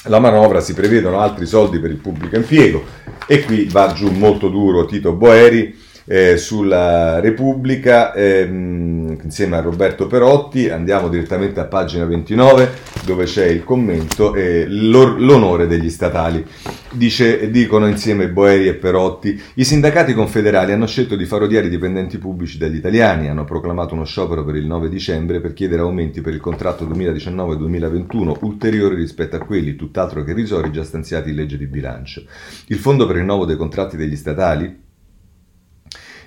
[0.07, 2.83] la manovra si prevedono altri soldi per il pubblico impiego
[3.25, 10.07] e qui va giù molto duro Tito Boeri eh, sulla Repubblica ehm, insieme a Roberto
[10.07, 10.69] Perotti.
[10.69, 16.45] Andiamo direttamente a pagina 29 dove c'è il commento e l'onore degli statali.
[16.91, 21.69] Dice, dicono insieme Boeri e Perotti, i sindacati confederali hanno scelto di far odiare i
[21.69, 26.21] dipendenti pubblici dagli italiani, hanno proclamato uno sciopero per il 9 dicembre per chiedere aumenti
[26.21, 31.57] per il contratto 2019-2021 ulteriori rispetto a quelli, tutt'altro che risori, già stanziati in legge
[31.57, 32.23] di bilancio.
[32.67, 34.82] Il fondo per il rinnovo dei contratti degli statali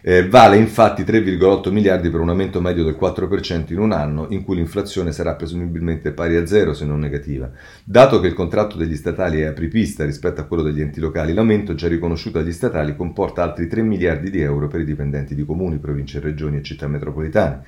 [0.09, 4.45] eh, vale infatti 3,8 miliardi per un aumento medio del 4% in un anno, in
[4.45, 7.51] cui l'inflazione sarà presumibilmente pari a zero se non negativa.
[7.83, 11.75] Dato che il contratto degli statali è apripista rispetto a quello degli enti locali, l'aumento
[11.75, 15.79] già riconosciuto agli statali comporta altri 3 miliardi di euro per i dipendenti di comuni,
[15.79, 17.65] province, regioni e città metropolitane.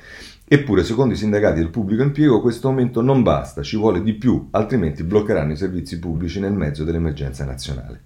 [0.51, 4.49] Eppure, secondo i sindacati del pubblico impiego, questo aumento non basta, ci vuole di più,
[4.53, 8.05] altrimenti bloccheranno i servizi pubblici nel mezzo dell'emergenza nazionale.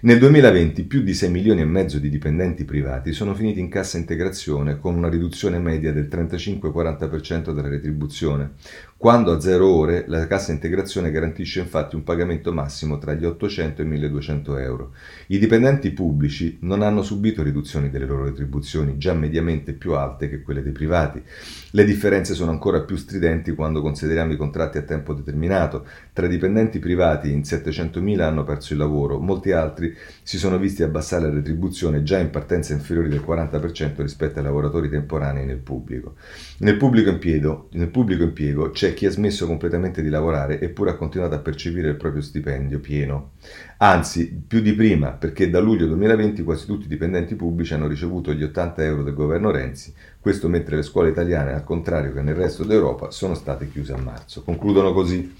[0.00, 3.96] Nel 2020 più di 6 milioni e mezzo di dipendenti privati sono finiti in cassa
[3.96, 8.54] integrazione con una riduzione media del 35-40% della retribuzione,
[9.04, 13.82] quando a zero ore la cassa integrazione garantisce infatti un pagamento massimo tra gli 800
[13.82, 14.92] e i 1200 euro.
[15.26, 20.40] I dipendenti pubblici non hanno subito riduzioni delle loro retribuzioni, già mediamente più alte che
[20.40, 21.22] quelle dei privati.
[21.72, 25.84] Le differenze sono ancora più stridenti quando consideriamo i contratti a tempo determinato.
[26.14, 30.82] Tra i dipendenti privati in 700.000 hanno perso il lavoro, molti altri si sono visti
[30.82, 36.14] abbassare la retribuzione già in partenza inferiori del 40% rispetto ai lavoratori temporanei nel pubblico.
[36.60, 40.96] Nel pubblico impiego, nel pubblico impiego c'è chi ha smesso completamente di lavorare eppure ha
[40.96, 43.32] continuato a percepire il proprio stipendio pieno.
[43.78, 48.32] Anzi, più di prima, perché da luglio 2020 quasi tutti i dipendenti pubblici hanno ricevuto
[48.32, 52.34] gli 80 euro del governo Renzi, questo mentre le scuole italiane, al contrario che nel
[52.34, 54.42] resto d'Europa, sono state chiuse a marzo.
[54.42, 55.34] Concludono così.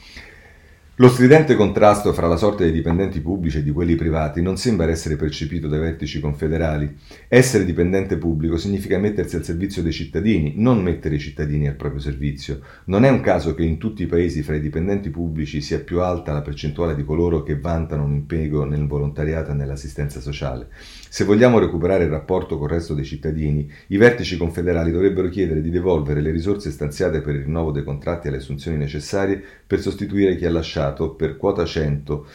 [0.99, 4.89] Lo stridente contrasto fra la sorte dei dipendenti pubblici e di quelli privati non sembra
[4.89, 6.97] essere percepito dai vertici confederali.
[7.27, 12.01] Essere dipendente pubblico significa mettersi al servizio dei cittadini, non mettere i cittadini al proprio
[12.01, 12.61] servizio.
[12.85, 16.01] Non è un caso che in tutti i paesi fra i dipendenti pubblici sia più
[16.01, 20.69] alta la percentuale di coloro che vantano un impiego nel volontariato e nell'assistenza sociale.
[21.15, 25.71] Se vogliamo recuperare il rapporto col resto dei cittadini, i vertici confederali dovrebbero chiedere di
[25.71, 30.35] devolvere le risorse stanziate per il rinnovo dei contratti e le assunzioni necessarie per sostituire
[30.35, 32.27] chi ha lasciato per quota 100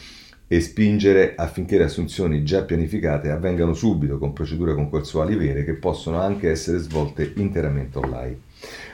[0.47, 6.21] e spingere affinché le assunzioni già pianificate avvengano subito con procedure concorsuali vere che possono
[6.21, 8.37] anche essere svolte interamente online.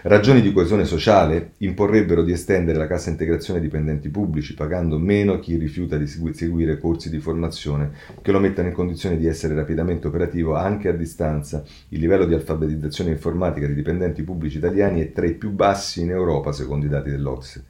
[0.07, 5.39] Ragioni di coesione sociale imporrebbero di estendere la cassa integrazione ai dipendenti pubblici, pagando meno
[5.39, 7.89] chi rifiuta di seguire corsi di formazione
[8.21, 11.63] che lo mettano in condizione di essere rapidamente operativo anche a distanza.
[11.89, 16.11] Il livello di alfabetizzazione informatica dei dipendenti pubblici italiani è tra i più bassi in
[16.11, 17.63] Europa, secondo i dati dell'Ocse.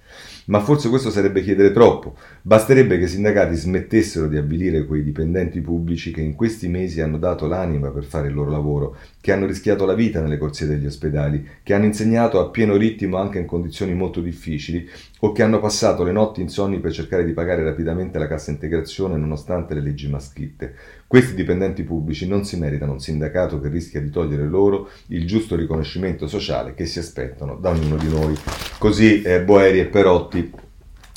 [0.48, 2.18] Ma forse questo sarebbe chiedere troppo.
[2.42, 7.18] Basterebbe che i sindacati smettessero di avvilire quei dipendenti pubblici che in questi mesi hanno
[7.18, 10.86] dato l'anima per fare il loro lavoro, che hanno rischiato la vita nelle corsie degli
[10.86, 15.60] ospedali, che hanno insegnato a pieno ritmo anche in condizioni molto difficili o che hanno
[15.60, 20.10] passato le notti insonni per cercare di pagare rapidamente la cassa integrazione nonostante le leggi
[20.10, 20.74] maschitte.
[21.08, 25.56] Questi dipendenti pubblici non si meritano un sindacato che rischia di togliere loro il giusto
[25.56, 28.36] riconoscimento sociale che si aspettano da ognuno di noi.
[28.78, 30.64] Così eh, Boeri e Perotti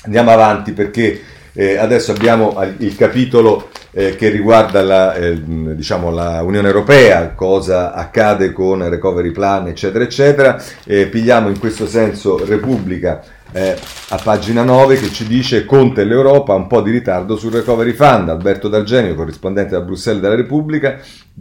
[0.03, 1.21] Andiamo avanti perché
[1.53, 7.93] eh, adesso abbiamo il capitolo eh, che riguarda la, eh, diciamo, la, Unione Europea, cosa
[7.93, 10.63] accade con il recovery plan, eccetera, eccetera.
[10.85, 13.23] pigliamo in questo senso Repubblica
[13.53, 13.77] eh,
[14.11, 17.93] a pagina 9 che ci dice Conte e l'Europa un po' di ritardo sul recovery
[17.93, 18.29] fund.
[18.29, 20.99] Alberto D'Argenio, corrispondente da Bruxelles della Repubblica,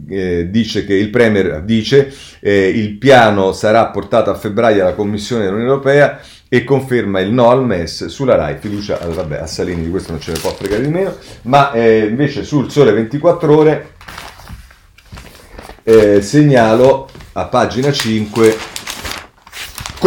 [0.08, 5.44] eh, dice che il Premier dice eh, il piano sarà portato a febbraio alla Commissione
[5.44, 6.18] dell'Unione Europea
[6.48, 10.12] e conferma il no al MES sulla RAI, fiducia eh, vabbè, a Salini di questo
[10.12, 13.92] non ce ne può fregare di meno, ma eh, invece sul Sole 24 ore
[15.82, 18.56] eh, segnalo a pagina 5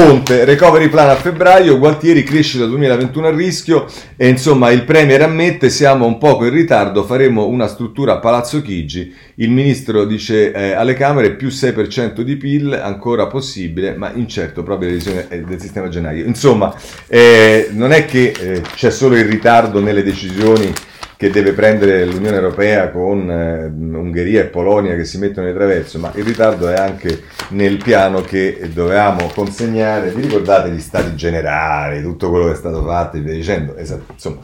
[0.04, 3.86] Conte, recovery plan a febbraio, Gualtieri crescita 2021 a rischio
[4.18, 8.64] e insomma il Premier ammette siamo un poco in ritardo, faremo una struttura a Palazzo
[8.64, 14.64] Chigi, il Ministro dice eh, alle Camere più 6% di PIL, ancora possibile ma incerto
[14.64, 16.26] proprio la decisione eh, del sistema gennaio.
[16.26, 16.74] Insomma
[17.06, 20.74] eh, non è che eh, c'è solo il ritardo nelle decisioni
[21.22, 26.00] che deve prendere l'Unione Europea con eh, Ungheria e Polonia che si mettono di traverso,
[26.00, 30.10] ma il ritardo è anche nel piano che dovevamo consegnare.
[30.10, 33.76] Vi ricordate gli stati generali, tutto quello che è stato fatto e via dicendo?
[33.76, 34.40] Esatto, insomma,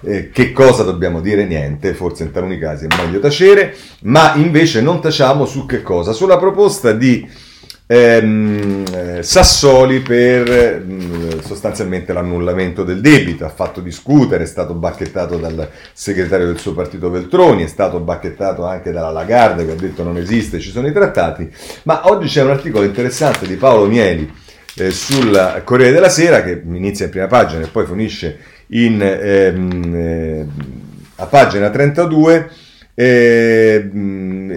[0.00, 1.44] eh, che cosa dobbiamo dire?
[1.44, 6.12] Niente, forse in taluni casi è meglio tacere, ma invece non tacciamo su che cosa?
[6.12, 7.28] Sulla proposta di
[7.86, 15.36] ehm, eh, Sassoli per mh, sostanzialmente l'annullamento del debito, ha fatto discutere, è stato bacchettato
[15.36, 20.02] dal segretario del suo partito Veltroni, è stato bacchettato anche dalla Lagarde che ha detto
[20.02, 21.50] non esiste, ci sono i trattati,
[21.84, 24.32] ma oggi c'è un articolo interessante di Paolo Mieli
[24.76, 29.94] eh, sul Corriere della Sera che inizia in prima pagina e poi finisce in, ehm,
[29.94, 30.46] eh,
[31.16, 32.50] a pagina 32
[32.94, 33.90] eh,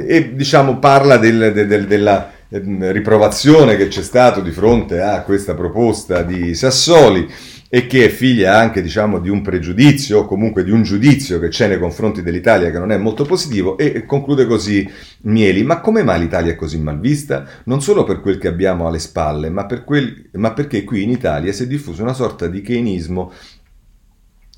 [0.07, 5.53] e diciamo parla del, del, del, della riprovazione che c'è stato di fronte a questa
[5.53, 7.27] proposta di Sassoli
[7.69, 11.49] e che è figlia anche diciamo, di un pregiudizio o comunque di un giudizio che
[11.49, 14.89] c'è nei confronti dell'Italia che non è molto positivo e conclude così
[15.23, 17.45] Mieli, ma come mai l'Italia è così mal vista?
[17.65, 21.09] Non solo per quel che abbiamo alle spalle, ma, per quel, ma perché qui in
[21.09, 23.33] Italia si è diffuso una sorta di keynismo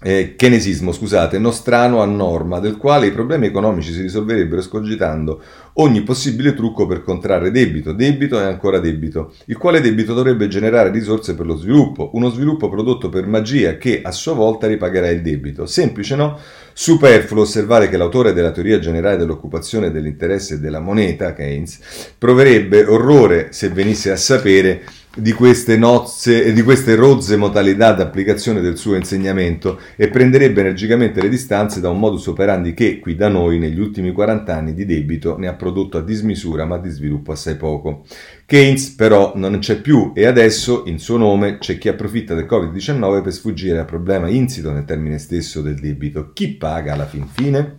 [0.01, 5.41] eh, keynesismo, scusate, nostrano a norma, del quale i problemi economici si risolverebbero escogitando
[5.73, 10.89] ogni possibile trucco per contrarre debito, debito e ancora debito, il quale debito dovrebbe generare
[10.91, 15.21] risorse per lo sviluppo, uno sviluppo prodotto per magia che a sua volta ripagherà il
[15.21, 15.65] debito.
[15.65, 16.37] Semplice, no?
[16.73, 23.47] Superfluo osservare che l'autore della teoria generale dell'occupazione dell'interesse e della moneta, Keynes, proverebbe orrore
[23.51, 24.81] se venisse a sapere
[25.21, 31.21] di queste nozze e di queste rozze modalità d'applicazione del suo insegnamento e prenderebbe energicamente
[31.21, 34.85] le distanze da un modus operandi che, qui da noi, negli ultimi 40 anni di
[34.85, 38.05] debito ne ha prodotto a dismisura ma di sviluppo assai poco.
[38.45, 43.21] Keynes però non c'è più e adesso in suo nome c'è chi approfitta del Covid-19
[43.21, 46.31] per sfuggire al problema insito nel termine stesso del debito.
[46.33, 47.77] Chi paga alla fin fine?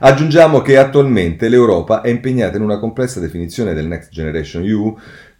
[0.00, 4.94] Aggiungiamo che attualmente l'Europa è impegnata in una complessa definizione del Next Generation EU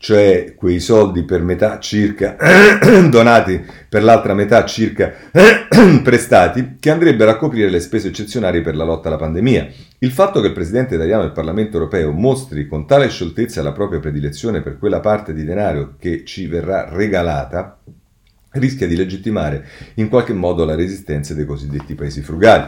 [0.05, 2.37] cioè quei soldi per metà circa
[3.09, 5.11] donati, per l'altra metà circa
[6.05, 9.67] prestati, che andrebbero a coprire le spese eccezionali per la lotta alla pandemia.
[10.01, 13.99] Il fatto che il Presidente italiano del Parlamento europeo mostri con tale scioltezza la propria
[13.99, 17.79] predilezione per quella parte di denaro che ci verrà regalata
[18.51, 22.67] rischia di legittimare in qualche modo la resistenza dei cosiddetti paesi frugali.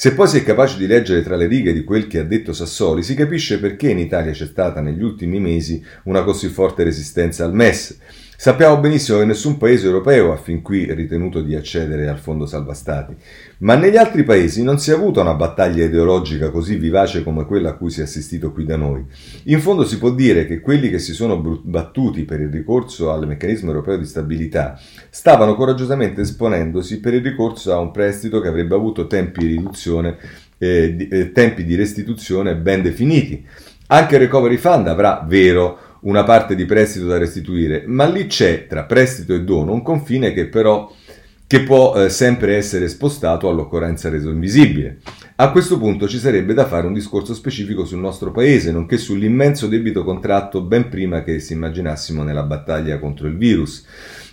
[0.00, 2.52] Se poi si è capaci di leggere tra le righe di quel che ha detto
[2.52, 7.44] Sassoli, si capisce perché in Italia c'è stata negli ultimi mesi una così forte resistenza
[7.44, 7.98] al MES.
[8.40, 12.72] Sappiamo benissimo che nessun paese europeo ha fin qui ritenuto di accedere al fondo salva
[12.72, 13.12] stati,
[13.58, 17.70] ma negli altri paesi non si è avuta una battaglia ideologica così vivace come quella
[17.70, 19.04] a cui si è assistito qui da noi.
[19.46, 23.26] In fondo si può dire che quelli che si sono battuti per il ricorso al
[23.26, 24.78] meccanismo europeo di stabilità
[25.10, 30.16] stavano coraggiosamente esponendosi per il ricorso a un prestito che avrebbe avuto tempi di riduzione
[30.58, 33.44] eh, di, eh, tempi di restituzione ben definiti.
[33.88, 38.66] Anche il Recovery Fund avrà, vero, una parte di prestito da restituire, ma lì c'è
[38.66, 40.90] tra prestito e dono un confine che però
[41.48, 44.98] che può eh, sempre essere spostato all'occorrenza reso invisibile.
[45.36, 49.66] A questo punto ci sarebbe da fare un discorso specifico sul nostro paese, nonché sull'immenso
[49.66, 53.82] debito contratto ben prima che si immaginassimo nella battaglia contro il virus.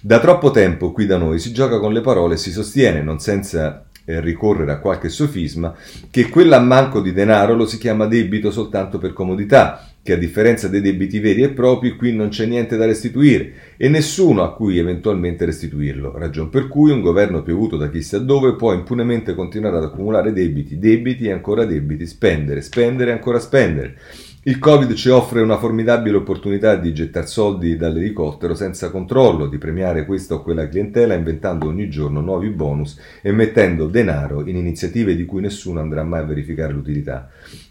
[0.02, 3.20] Da troppo tempo qui da noi si gioca con le parole e si sostiene, non
[3.20, 5.74] senza eh, ricorrere a qualche sofisma,
[6.12, 10.82] che quell'ammanco di denaro lo si chiama debito soltanto per comodità, che a differenza dei
[10.82, 15.46] debiti veri e propri qui non c'è niente da restituire e nessuno a cui eventualmente
[15.46, 20.32] restituirlo, ragion per cui un governo piovuto da chissà dove può impunemente continuare ad accumulare
[20.32, 23.98] debiti, debiti e ancora debiti, spendere, spendere e ancora spendere.
[24.44, 30.06] Il Covid ci offre una formidabile opportunità di gettare soldi dall'elicottero senza controllo, di premiare
[30.06, 35.26] questa o quella clientela inventando ogni giorno nuovi bonus e mettendo denaro in iniziative di
[35.26, 37.28] cui nessuno andrà mai a verificare l'utilità.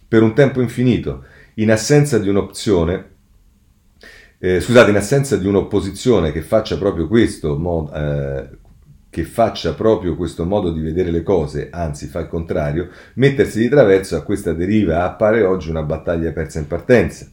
[0.09, 1.22] Per un tempo infinito,
[1.55, 3.12] in assenza di un'opzione,
[4.38, 8.48] eh, scusate, in assenza di un'opposizione che faccia proprio questo, mod, eh,
[9.11, 13.68] che faccia proprio questo modo di vedere le cose, anzi fa il contrario, mettersi di
[13.68, 17.26] traverso a questa deriva appare oggi una battaglia persa in partenza.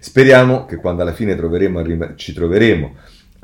[0.00, 2.94] Speriamo che quando alla fine troveremo ci troveremo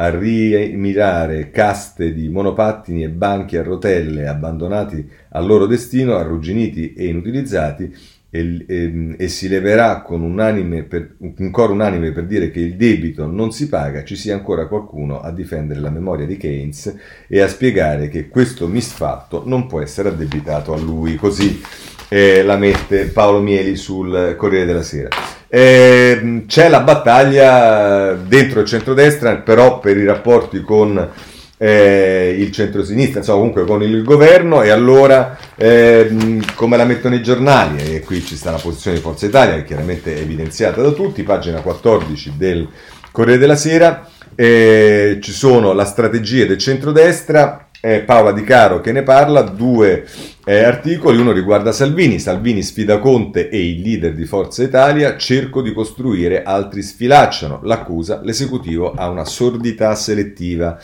[0.01, 7.07] a rimirare caste di monopattini e banchi a rotelle abbandonati al loro destino, arrugginiti e
[7.07, 7.97] inutilizzati,
[8.39, 12.77] e, e, e, si leverà con un, per, un coro unanime per dire che il
[12.77, 16.95] debito non si paga, ci sia ancora qualcuno a difendere la memoria di Keynes
[17.27, 21.17] e a spiegare che questo misfatto non può essere addebitato a lui.
[21.17, 21.61] Così
[22.09, 25.09] eh, la mette Paolo Mieli sul Corriere della Sera.
[25.49, 31.11] Eh, c'è la battaglia dentro il centrodestra, però per i rapporti con
[31.59, 37.23] eh, il centro-sinistra, insomma comunque con il governo e allora eh, come la mettono i
[37.23, 40.93] giornali e qui ci sta la posizione di Forza Italia che chiaramente è evidenziata da
[40.93, 42.69] tutti, pagina 14 del
[43.11, 48.93] Corriere della Sera, eh, ci sono la strategia del centrodestra eh, Paola Di Caro che
[48.93, 50.05] ne parla, due
[50.45, 55.63] eh, articoli, uno riguarda Salvini, Salvini sfida Conte e il leader di Forza Italia, cerco
[55.63, 60.79] di costruire, altri sfilacciano, l'accusa, l'esecutivo ha una sordità selettiva.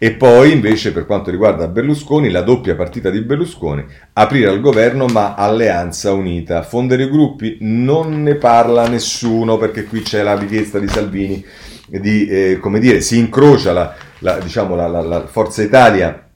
[0.00, 5.06] E poi invece per quanto riguarda Berlusconi, la doppia partita di Berlusconi, aprire al governo
[5.06, 10.78] ma alleanza unita, fondere i gruppi, non ne parla nessuno perché qui c'è la richiesta
[10.78, 11.44] di Salvini
[11.88, 16.27] di, eh, come dire, si incrocia la, la, diciamo, la, la Forza Italia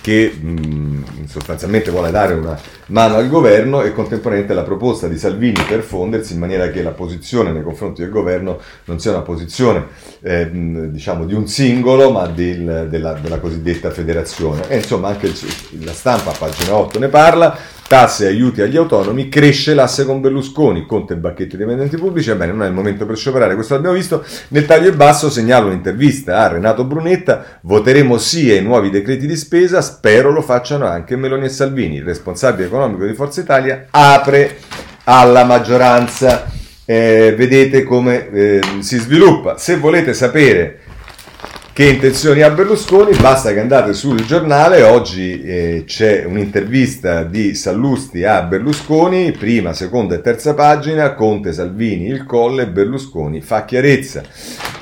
[0.00, 5.62] che mh, sostanzialmente vuole dare una mano al governo e contemporaneamente la proposta di Salvini
[5.68, 9.86] per fondersi in maniera che la posizione nei confronti del governo non sia una posizione
[10.22, 14.68] eh, diciamo di un singolo ma del, della, della, cosiddetta federazione.
[14.68, 18.76] E insomma anche il, la stampa a pagina 8 ne parla tasse e aiuti agli
[18.76, 22.72] autonomi, cresce l'asse con Berlusconi, Conte e Bacchetti dei dipendenti pubblici, ebbene non è il
[22.72, 27.58] momento per scioperare, questo l'abbiamo visto, nel taglio e basso segnalo un'intervista a Renato Brunetta,
[27.62, 32.04] voteremo sì ai nuovi decreti di spesa, spero lo facciano anche Meloni e Salvini, il
[32.04, 34.58] responsabile economico di Forza Italia, apre
[35.02, 36.48] alla maggioranza,
[36.84, 40.78] eh, vedete come eh, si sviluppa, se volete sapere
[41.72, 43.16] che intenzioni ha Berlusconi?
[43.16, 50.16] Basta che andate sul giornale, oggi eh, c'è un'intervista di Sallusti a Berlusconi, prima, seconda
[50.16, 54.22] e terza pagina, Conte, Salvini, il Colle, Berlusconi fa chiarezza.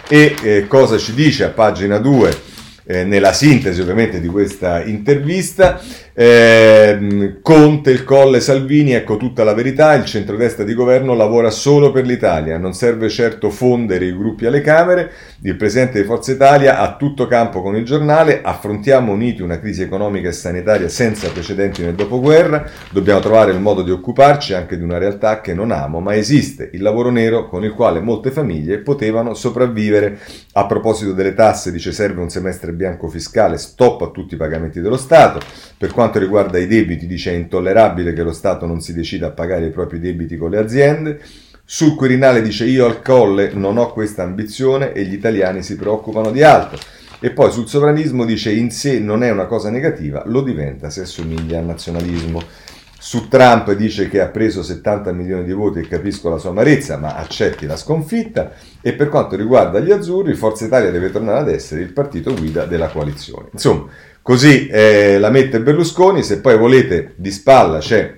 [0.08, 2.46] E eh, cosa ci dice a pagina 2?
[2.90, 5.78] Eh, nella sintesi ovviamente di questa intervista,
[6.20, 11.92] eh, Conte, il Colle, Salvini, ecco tutta la verità, il centrodestra di governo lavora solo
[11.92, 15.12] per l'Italia, non serve certo fondere i gruppi alle Camere,
[15.42, 19.82] il Presidente di Forza Italia ha tutto campo con il giornale, affrontiamo uniti una crisi
[19.82, 24.82] economica e sanitaria senza precedenti nel dopoguerra, dobbiamo trovare il modo di occuparci anche di
[24.82, 28.78] una realtà che non amo, ma esiste, il lavoro nero con il quale molte famiglie
[28.78, 30.18] potevano sopravvivere.
[30.54, 34.80] A proposito delle tasse dice serve un semestre bianco fiscale, stop a tutti i pagamenti
[34.80, 35.38] dello Stato.
[35.78, 39.32] Per quanto riguarda i debiti, dice è intollerabile che lo Stato non si decida a
[39.32, 41.20] pagare i propri debiti con le aziende.
[41.64, 46.30] Sul Quirinale dice io al colle non ho questa ambizione e gli italiani si preoccupano
[46.30, 46.78] di altro.
[47.20, 51.02] E poi sul sovranismo dice in sé non è una cosa negativa, lo diventa se
[51.02, 52.42] assomiglia al nazionalismo.
[53.00, 56.96] Su Trump dice che ha preso 70 milioni di voti e capisco la sua amarezza,
[56.96, 58.52] ma accetti la sconfitta.
[58.80, 62.64] E per quanto riguarda gli azzurri, Forza Italia deve tornare ad essere il partito guida
[62.64, 63.50] della coalizione.
[63.52, 63.86] Insomma,
[64.28, 66.22] così eh, la mette Berlusconi.
[66.22, 68.14] Se poi volete, di spalla c'è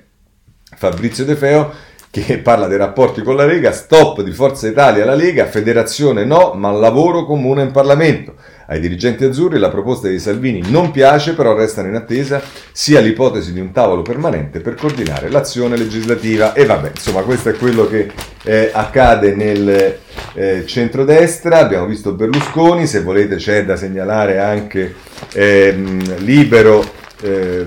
[0.77, 1.73] Fabrizio De Feo
[2.11, 6.55] che parla dei rapporti con la Lega, stop di Forza Italia alla Lega, federazione no,
[6.55, 8.35] ma lavoro comune in Parlamento.
[8.71, 12.41] Ai dirigenti azzurri la proposta di Salvini non piace, però restano in attesa
[12.71, 16.53] sia l'ipotesi di un tavolo permanente per coordinare l'azione legislativa.
[16.53, 18.09] E vabbè, insomma, questo è quello che
[18.45, 19.99] eh, accade nel
[20.35, 21.59] eh, centrodestra.
[21.59, 24.95] Abbiamo visto Berlusconi, se volete c'è da segnalare anche
[25.33, 26.89] ehm, Libero,
[27.23, 27.67] eh,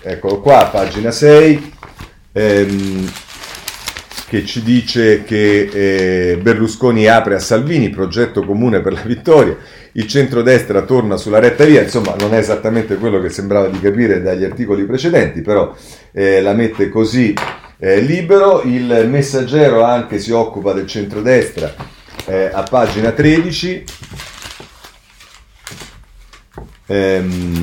[0.00, 1.72] eccolo qua, pagina 6.
[2.32, 3.12] Ehm,
[4.26, 5.68] che ci dice che
[6.30, 9.56] eh, Berlusconi apre a Salvini progetto comune per la vittoria
[9.96, 14.22] il centrodestra torna sulla retta via, insomma non è esattamente quello che sembrava di capire
[14.22, 15.74] dagli articoli precedenti, però
[16.12, 17.34] eh, la mette così
[17.78, 21.74] eh, libero, il messaggero anche si occupa del centrodestra
[22.26, 23.84] eh, a pagina 13.
[26.86, 27.60] Ehm,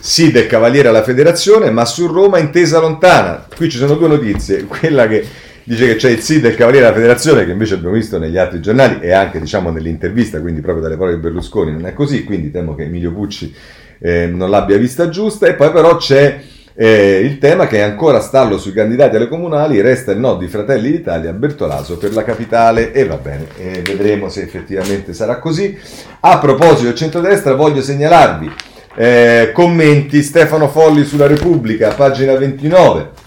[0.00, 3.46] Sid è cavaliere alla federazione, ma su Roma intesa lontana.
[3.54, 5.26] Qui ci sono due notizie, quella che
[5.64, 8.60] dice che c'è il sì del Cavaliere della Federazione, che invece abbiamo visto negli altri
[8.60, 12.50] giornali e anche diciamo nell'intervista, quindi proprio dalle parole di Berlusconi non è così, quindi
[12.50, 13.54] temo che Emilio Pucci
[13.98, 15.46] eh, non l'abbia vista giusta.
[15.46, 16.40] E poi però c'è
[16.74, 20.48] eh, il tema che è ancora stallo sui candidati alle comunali, resta il no di
[20.48, 25.38] Fratelli d'Italia a Bertolaso per la capitale e va bene, eh, vedremo se effettivamente sarà
[25.38, 25.78] così.
[26.20, 28.52] A proposito del centrodestra voglio segnalarvi
[28.96, 33.22] eh, commenti Stefano Folli sulla Repubblica, pagina 29.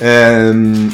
[0.00, 0.90] Ehm,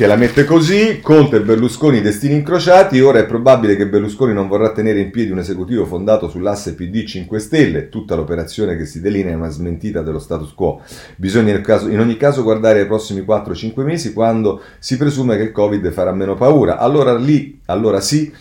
[0.00, 4.48] che la mette così, Conte e Berlusconi destini incrociati, ora è probabile che Berlusconi non
[4.48, 9.02] vorrà tenere in piedi un esecutivo fondato sull'asse PD 5 Stelle, tutta l'operazione che si
[9.02, 10.80] delinea è una smentita dello status quo.
[11.16, 15.92] Bisogna in ogni caso guardare ai prossimi 4-5 mesi quando si presume che il Covid
[15.92, 18.32] farà meno paura, allora lì, allora sì,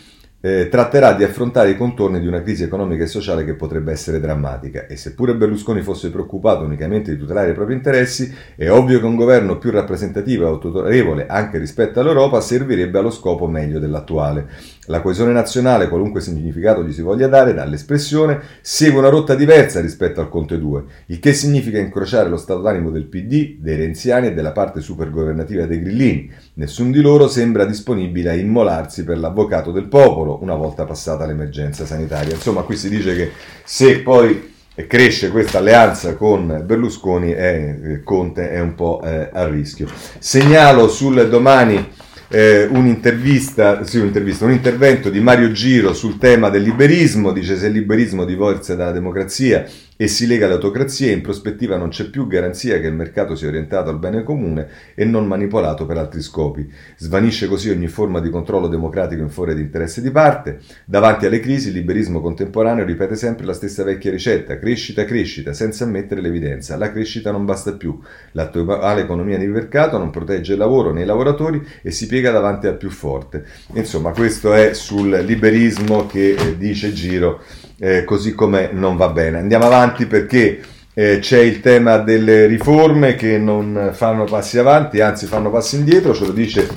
[0.41, 4.19] eh, tratterà di affrontare i contorni di una crisi economica e sociale che potrebbe essere
[4.19, 9.05] drammatica e seppure Berlusconi fosse preoccupato unicamente di tutelare i propri interessi, è ovvio che
[9.05, 14.47] un governo più rappresentativo e autorevole anche rispetto all'Europa servirebbe allo scopo meglio dell'attuale.
[14.89, 20.19] La coesione nazionale, qualunque significato gli si voglia dare dall'espressione, segue una rotta diversa rispetto
[20.19, 24.33] al Conte 2, il che significa incrociare lo stato d'animo del PD, dei renziani e
[24.33, 26.31] della parte supergovernativa dei grillini.
[26.55, 31.85] Nessun di loro sembra disponibile a immolarsi per l'avvocato del popolo una volta passata l'emergenza
[31.85, 32.33] sanitaria.
[32.33, 33.31] Insomma, qui si dice che
[33.63, 34.55] se poi
[34.87, 39.85] cresce questa alleanza con Berlusconi, eh, Conte è un po' eh, a rischio.
[40.17, 46.61] Segnalo sul domani eh, un'intervista, sì, un'intervista, un intervento di Mario Giro sul tema del
[46.61, 49.65] liberismo, dice se il liberismo divorzia dalla democrazia
[50.01, 53.89] e si lega all'autocrazia, in prospettiva non c'è più garanzia che il mercato sia orientato
[53.89, 56.71] al bene comune e non manipolato per altri scopi.
[56.95, 60.59] Svanisce così ogni forma di controllo democratico in favore di interessi di parte.
[60.85, 65.83] Davanti alle crisi il liberismo contemporaneo ripete sempre la stessa vecchia ricetta, crescita, crescita, senza
[65.83, 66.77] ammettere l'evidenza.
[66.77, 67.99] La crescita non basta più.
[68.31, 72.67] L'attuale economia di mercato non protegge il lavoro né i lavoratori e si piega davanti
[72.67, 73.43] al più forte.
[73.73, 77.41] Insomma, questo è sul liberismo che eh, dice Giro
[77.79, 79.39] eh, così come non va bene.
[79.39, 80.61] Andiamo avanti perché
[80.93, 86.13] eh, c'è il tema delle riforme che non fanno passi avanti, anzi fanno passi indietro,
[86.13, 86.67] ce lo dice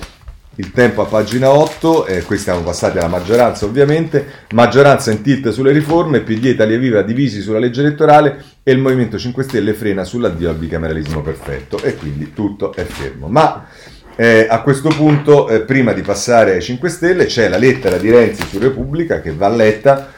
[0.56, 5.48] il tempo a pagina 8, eh, qui siamo passati alla maggioranza ovviamente, maggioranza in tilt
[5.48, 10.04] sulle riforme, PD Italia Viva divisi sulla legge elettorale e il Movimento 5 Stelle frena
[10.04, 13.28] sull'addio al bicameralismo perfetto e quindi tutto è fermo.
[13.28, 13.66] Ma
[14.14, 18.10] eh, a questo punto, eh, prima di passare ai 5 Stelle, c'è la lettera di
[18.10, 20.12] Renzi su Repubblica che va letta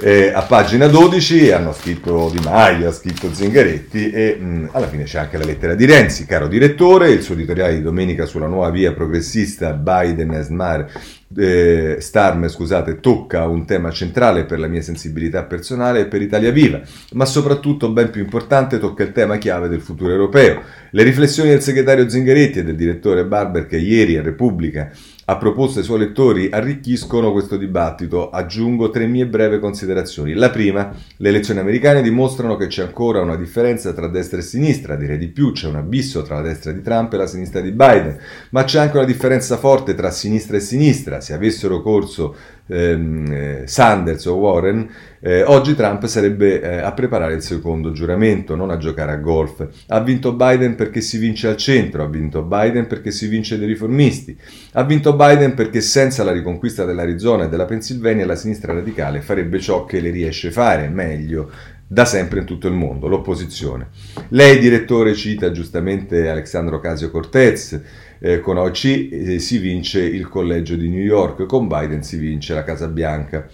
[0.00, 5.04] eh, a pagina 12 hanno scritto Di Maio, ha scritto Zingaretti e mh, alla fine
[5.04, 8.70] c'è anche la lettera di Renzi, caro direttore, il suo editoriale di domenica sulla nuova
[8.70, 10.90] via progressista Biden e Smar,
[11.36, 16.52] eh, Starmer scusate, tocca un tema centrale per la mia sensibilità personale e per Italia
[16.52, 16.80] Viva,
[17.12, 20.62] ma soprattutto, ben più importante, tocca il tema chiave del futuro europeo.
[20.90, 24.90] Le riflessioni del segretario Zingaretti e del direttore Barber che ieri a Repubblica
[25.30, 28.30] ha proposto ai suoi lettori arricchiscono questo dibattito.
[28.30, 30.32] Aggiungo tre mie breve considerazioni.
[30.32, 34.96] La prima, le elezioni americane dimostrano che c'è ancora una differenza tra destra e sinistra,
[34.96, 37.72] direi di più, c'è un abisso tra la destra di Trump e la sinistra di
[37.72, 38.18] Biden,
[38.50, 41.20] ma c'è anche una differenza forte tra sinistra e sinistra.
[41.20, 42.34] Se avessero corso
[42.68, 44.88] ehm, eh, Sanders o Warren,
[45.20, 49.66] eh, oggi Trump sarebbe eh, a preparare il secondo giuramento, non a giocare a golf.
[49.88, 53.66] Ha vinto Biden perché si vince al centro, ha vinto Biden perché si vince dei
[53.66, 54.38] riformisti,
[54.72, 59.58] ha vinto Biden perché senza la riconquista dell'Arizona e della Pennsylvania la sinistra radicale farebbe
[59.58, 61.50] ciò che le riesce a fare meglio
[61.90, 63.88] da sempre in tutto il mondo, l'opposizione.
[64.28, 67.80] Lei, direttore, cita giustamente Alexandro Casio Cortez,
[68.18, 72.54] eh, con OC eh, si vince il collegio di New York, con Biden si vince
[72.54, 73.48] la Casa Bianca.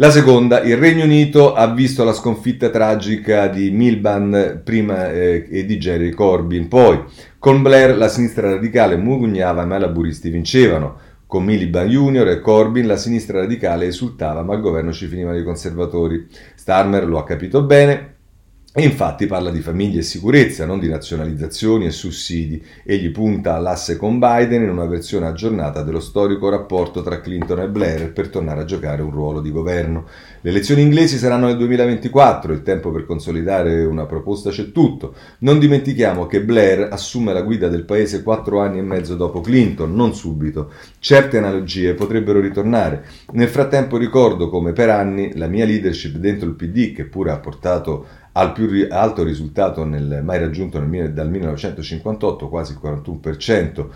[0.00, 5.66] La seconda, il Regno Unito ha visto la sconfitta tragica di Milban prima eh, e
[5.66, 7.04] di Jerry Corbyn poi.
[7.38, 10.96] Con Blair la sinistra radicale mugugnava ma i laburisti vincevano.
[11.26, 15.44] Con Miliband Junior e Corbyn la sinistra radicale esultava ma il governo ci finivano i
[15.44, 16.26] conservatori.
[16.54, 18.14] Starmer lo ha capito bene,
[18.72, 22.64] e infatti parla di famiglie e sicurezza, non di nazionalizzazioni e sussidi.
[22.84, 27.68] Egli punta all'asse con Biden in una versione aggiornata dello storico rapporto tra Clinton e
[27.68, 30.06] Blair per tornare a giocare un ruolo di governo.
[30.40, 35.16] Le elezioni inglesi saranno nel 2024, il tempo per consolidare una proposta c'è tutto.
[35.38, 39.92] Non dimentichiamo che Blair assume la guida del paese quattro anni e mezzo dopo Clinton,
[39.96, 40.70] non subito.
[41.00, 43.04] Certe analogie potrebbero ritornare.
[43.32, 47.38] Nel frattempo ricordo come per anni la mia leadership dentro il PD, che pure ha
[47.38, 53.86] portato al più alto risultato nel, mai raggiunto nel, dal 1958, quasi il 41%,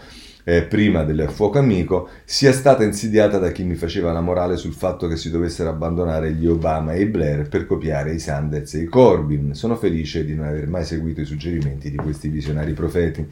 [0.47, 4.75] eh, prima del fuoco amico, sia stata insidiata da chi mi faceva la morale sul
[4.75, 8.81] fatto che si dovessero abbandonare gli Obama e i Blair per copiare i Sanders e
[8.81, 9.55] i Corbyn.
[9.55, 13.27] Sono felice di non aver mai seguito i suggerimenti di questi visionari profeti.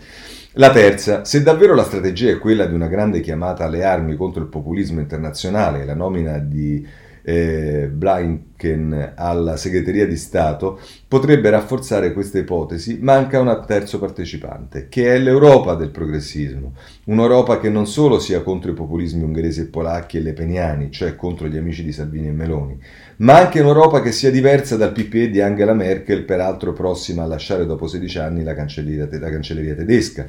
[0.53, 4.43] La terza, se davvero la strategia è quella di una grande chiamata alle armi contro
[4.43, 6.87] il populismo internazionale la nomina di
[7.23, 15.15] eh, Blinken alla segreteria di Stato potrebbe rafforzare questa ipotesi, manca un terzo partecipante, che
[15.15, 16.75] è l'Europa del progressismo.
[17.05, 21.49] Un'Europa che non solo sia contro i populismi ungheresi e polacchi e lepeniani, cioè contro
[21.49, 22.79] gli amici di Salvini e Meloni,
[23.19, 27.67] ma anche un'Europa che sia diversa dal PPE di Angela Merkel, peraltro prossima a lasciare
[27.67, 30.29] dopo 16 anni la cancelleria, la cancelleria tedesca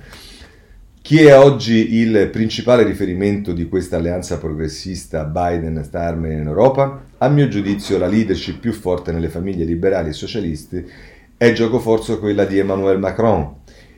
[1.03, 7.07] chi è oggi il principale riferimento di questa alleanza progressista Biden-Starmer in Europa?
[7.17, 10.89] A mio giudizio la leadership più forte nelle famiglie liberali e socialisti
[11.35, 13.53] è gioco forza quella di Emmanuel Macron.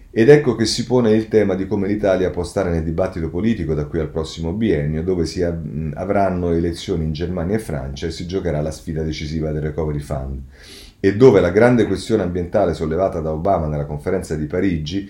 [0.09, 3.75] Ed ecco che si pone il tema di come l'Italia può stare nel dibattito politico
[3.75, 8.25] da qui al prossimo biennio, dove si avranno elezioni in Germania e Francia e si
[8.25, 10.39] giocherà la sfida decisiva del Recovery Fund,
[10.99, 15.07] e dove la grande questione ambientale sollevata da Obama nella conferenza di Parigi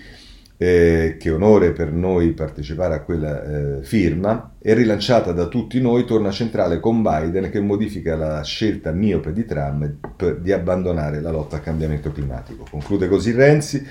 [0.58, 6.06] eh, che onore per noi partecipare a quella eh, firma, è rilanciata da tutti noi,
[6.06, 11.58] torna centrale con Biden che modifica la scelta miope di Trump di abbandonare la lotta
[11.58, 12.66] al cambiamento climatico.
[12.70, 13.86] Conclude così Renzi,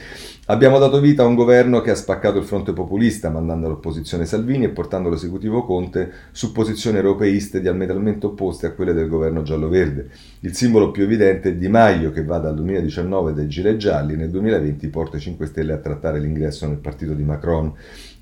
[0.46, 4.64] abbiamo dato vita a un governo che ha spaccato il fronte populista mandando all'opposizione Salvini
[4.64, 10.08] e portando l'esecutivo Conte su posizioni europeiste diametralmente opposte a quelle del governo giallo-verde.
[10.40, 14.30] Il simbolo più evidente è Di Maio che va dal 2019 dai gilet gialli, nel
[14.30, 17.72] 2020 porta i 5 Stelle a trattare l'ingresso nel partito di Macron.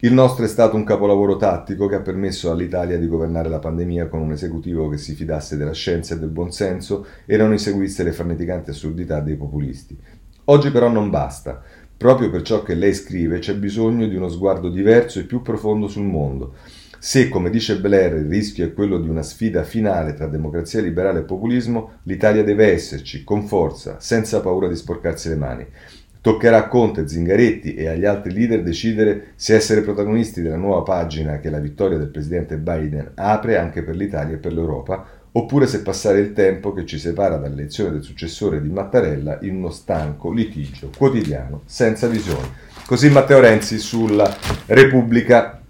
[0.01, 4.09] Il nostro è stato un capolavoro tattico che ha permesso all'Italia di governare la pandemia
[4.09, 8.13] con un esecutivo che si fidasse della scienza e del buonsenso e non inseguisse le
[8.13, 9.97] farneticanti assurdità dei populisti.
[10.47, 11.63] Oggi però non basta.
[12.03, 15.87] Proprio per ciò che lei scrive c'è bisogno di uno sguardo diverso e più profondo
[15.87, 16.55] sul mondo.
[16.99, 21.21] Se, come dice Blair, il rischio è quello di una sfida finale tra democrazia liberale
[21.21, 25.67] e populismo, l'Italia deve esserci, con forza, senza paura di sporcarsi le mani.
[26.21, 31.39] Toccherà a Conte, Zingaretti e agli altri leader decidere se essere protagonisti della nuova pagina
[31.39, 35.83] che la vittoria del presidente Biden apre anche per l'Italia e per l'Europa, oppure se
[35.83, 40.91] passare il tempo che ci separa dall'elezione del successore di Mattarella in uno stanco litigio
[40.97, 42.71] quotidiano senza visione.
[42.85, 45.61] Così Matteo Renzi sulla Repubblica,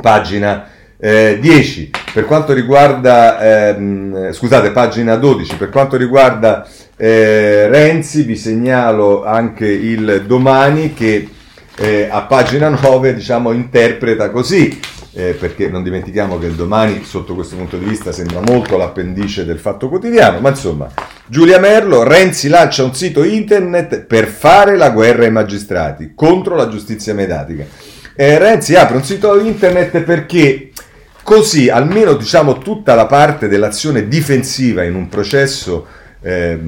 [0.00, 1.90] pagina eh, 10.
[2.12, 9.66] Per quanto riguarda, ehm, scusate, pagina 12, per quanto riguarda eh, Renzi, vi segnalo anche
[9.66, 11.28] il domani che
[11.76, 14.80] eh, a pagina 9 diciamo, interpreta così,
[15.16, 19.46] eh, perché non dimentichiamo che il domani sotto questo punto di vista sembra molto l'appendice
[19.46, 20.92] del fatto quotidiano, ma insomma,
[21.26, 26.68] Giulia Merlo, Renzi lancia un sito internet per fare la guerra ai magistrati contro la
[26.68, 27.64] giustizia mediatica.
[28.14, 30.70] Eh, Renzi apre un sito internet perché
[31.22, 35.86] così almeno diciamo tutta la parte dell'azione difensiva in un processo
[36.20, 36.58] eh,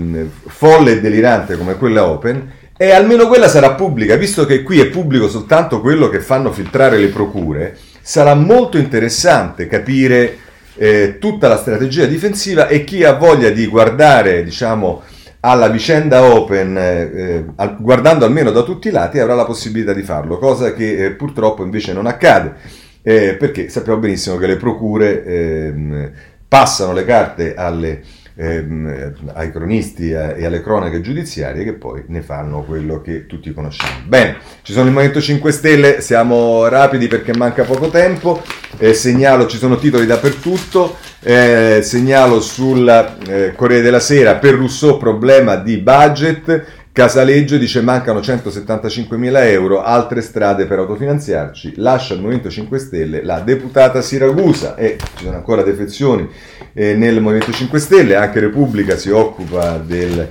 [0.47, 4.87] folle e delirante come quella open, e almeno quella sarà pubblica, visto che qui è
[4.87, 7.77] pubblico soltanto quello che fanno filtrare le procure,
[8.09, 10.39] sarà molto interessante capire
[10.77, 15.03] eh, tutta la strategia difensiva e chi ha voglia di guardare, diciamo,
[15.41, 20.03] alla vicenda open, eh, eh guardando almeno da tutti i lati, avrà la possibilità di
[20.03, 22.55] farlo, cosa che eh, purtroppo invece non accade,
[23.03, 26.11] eh, perché sappiamo benissimo che le procure ehm,
[26.49, 28.01] passano le carte alle
[28.39, 34.03] ehm, ai cronisti e alle cronache giudiziarie che poi ne fanno quello che tutti conosciamo.
[34.07, 38.41] Bene, ci sono il Movimento 5 Stelle, siamo rapidi perché manca poco tempo,
[38.79, 42.89] eh, segnalo, ci sono titoli dappertutto, eh, segnalo sul
[43.27, 49.85] eh, Corriere della Sera per Rousseau problema di budget, Casaleggio dice mancano 175 mila euro,
[49.85, 55.37] altre strade per autofinanziarci, lascia il Movimento 5 Stelle la deputata Siragusa e ci sono
[55.37, 56.29] ancora defezioni
[56.73, 60.27] eh, nel Movimento 5 Stelle, anche Repubblica si occupa del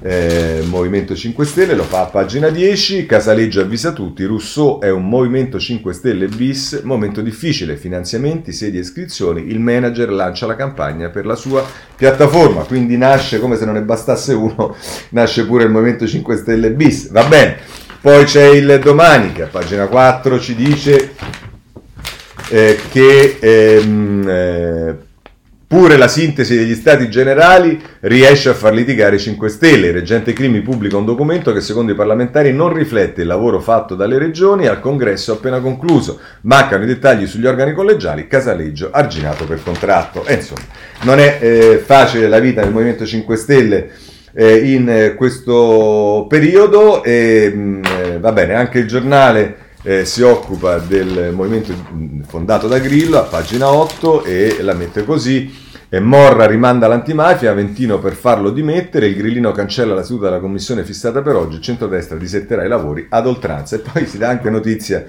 [0.00, 5.08] eh, Movimento 5 Stelle, lo fa a pagina 10, Casaleggio avvisa tutti, Rousseau è un
[5.08, 11.08] Movimento 5 Stelle bis, momento difficile, finanziamenti, sedi e iscrizioni, il manager lancia la campagna
[11.08, 11.64] per la sua
[11.96, 14.76] piattaforma, quindi nasce come se non ne bastasse uno,
[15.10, 17.56] nasce pure il Movimento 5 Stelle bis, va bene.
[18.00, 21.14] Poi c'è il domani che a pagina 4 ci dice
[22.50, 24.96] eh, che ehm, eh,
[25.68, 29.88] Pure la sintesi degli stati generali riesce a far litigare i 5 Stelle.
[29.88, 33.94] Il reggente Crimi pubblica un documento che secondo i parlamentari non riflette il lavoro fatto
[33.94, 36.20] dalle regioni al congresso appena concluso.
[36.40, 40.24] Mancano i dettagli sugli organi collegiali, Casaleggio arginato per contratto.
[40.24, 40.62] E insomma,
[41.02, 43.90] non è eh, facile la vita del Movimento 5 Stelle
[44.32, 50.04] eh, in eh, questo periodo e mh, mm, eh, va bene, anche il giornale eh,
[50.04, 51.72] si occupa del movimento
[52.26, 55.66] fondato da Grillo a pagina 8 e la mette così.
[55.90, 60.84] E Morra rimanda l'antimafia, Aventino per farlo dimettere, il grillino cancella la seduta della commissione
[60.84, 63.76] fissata per oggi, il centrodestra disetterà i lavori ad oltranza.
[63.76, 65.02] E poi si dà anche notizia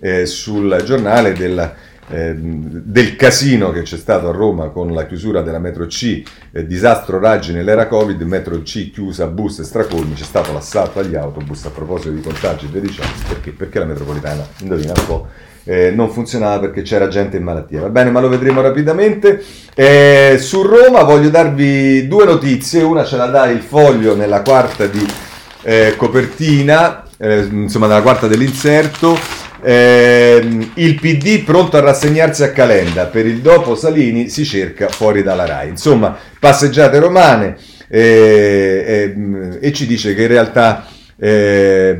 [0.00, 5.40] eh, sul giornale della eh, del casino che c'è stato a Roma con la chiusura
[5.40, 10.24] della metro C, eh, disastro raggi nell'era Covid, metro C chiusa, bus e stracolmi, c'è
[10.24, 13.52] stato l'assalto agli autobus a proposito di contagi e via dicendo, perché?
[13.52, 15.28] Perché la metropolitana, indovina un po',
[15.64, 17.80] eh, non funzionava perché c'era gente in malattia.
[17.80, 19.42] Va bene, ma lo vedremo rapidamente.
[19.74, 24.86] Eh, su Roma voglio darvi due notizie, una ce la dà il foglio nella quarta
[24.86, 25.06] di
[25.62, 29.16] eh, copertina, eh, insomma nella quarta dell'inserto.
[29.64, 35.22] Eh, il PD pronto a rassegnarsi a Calenda, per il dopo Salini si cerca fuori
[35.22, 35.68] dalla RAI.
[35.68, 37.56] Insomma, passeggiate romane
[37.88, 39.14] eh,
[39.60, 40.86] e ci dice che in realtà
[41.24, 41.96] eh,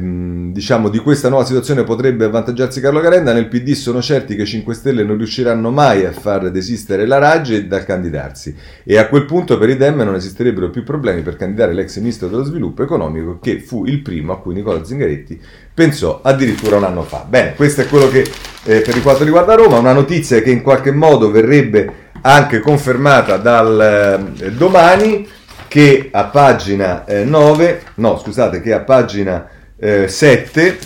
[0.51, 3.33] diciamo, di questa nuova situazione potrebbe avvantaggiarsi Carlo Calenda.
[3.33, 7.19] Nel PD sono certi che i 5 Stelle non riusciranno mai a far desistere la
[7.19, 8.53] Raggi dal candidarsi
[8.83, 12.27] e a quel punto per i Dem non esisterebbero più problemi per candidare l'ex ministro
[12.27, 15.41] dello sviluppo economico che fu il primo a cui Nicola Zingaretti
[15.73, 17.25] pensò addirittura un anno fa.
[17.29, 18.29] Bene, questo è quello che
[18.65, 24.35] eh, per quanto riguarda Roma, una notizia che in qualche modo verrebbe anche confermata dal
[24.41, 25.29] eh, domani
[25.73, 29.49] che a pagina eh, 9, no scusate, che a pagina
[29.79, 30.79] eh, 7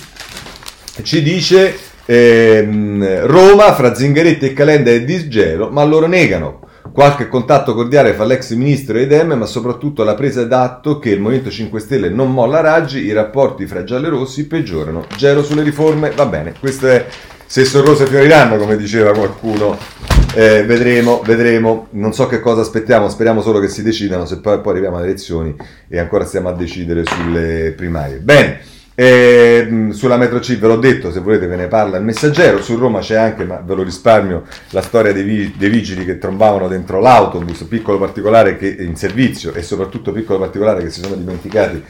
[1.03, 6.61] ci dice ehm, Roma fra Zingaretti e Calenda e disgelo, ma loro negano.
[6.93, 11.21] Qualche contatto cordiale fra l'ex ministro e Dem, ma soprattutto la presa d'atto che il
[11.21, 15.05] Movimento 5 Stelle non molla raggi, i rapporti fra giallorossi peggiorano.
[15.17, 17.05] Gelo sulle riforme, va bene, questo è
[17.45, 19.77] se sono rose fioriranno, come diceva qualcuno
[20.37, 24.61] eh, vedremo, vedremo, non so che cosa aspettiamo, speriamo solo che si decidano, se poi,
[24.61, 25.57] poi arriviamo alle elezioni
[25.89, 28.19] e ancora stiamo a decidere sulle primarie.
[28.19, 28.61] Bene,
[28.95, 32.77] eh, sulla metro C ve l'ho detto, se volete ve ne parla il messaggero, su
[32.77, 37.01] Roma c'è anche, ma ve lo risparmio, la storia dei, dei vigili che trombavano dentro
[37.01, 41.83] l'autobus, piccolo particolare che in servizio e soprattutto piccolo particolare che si sono dimenticati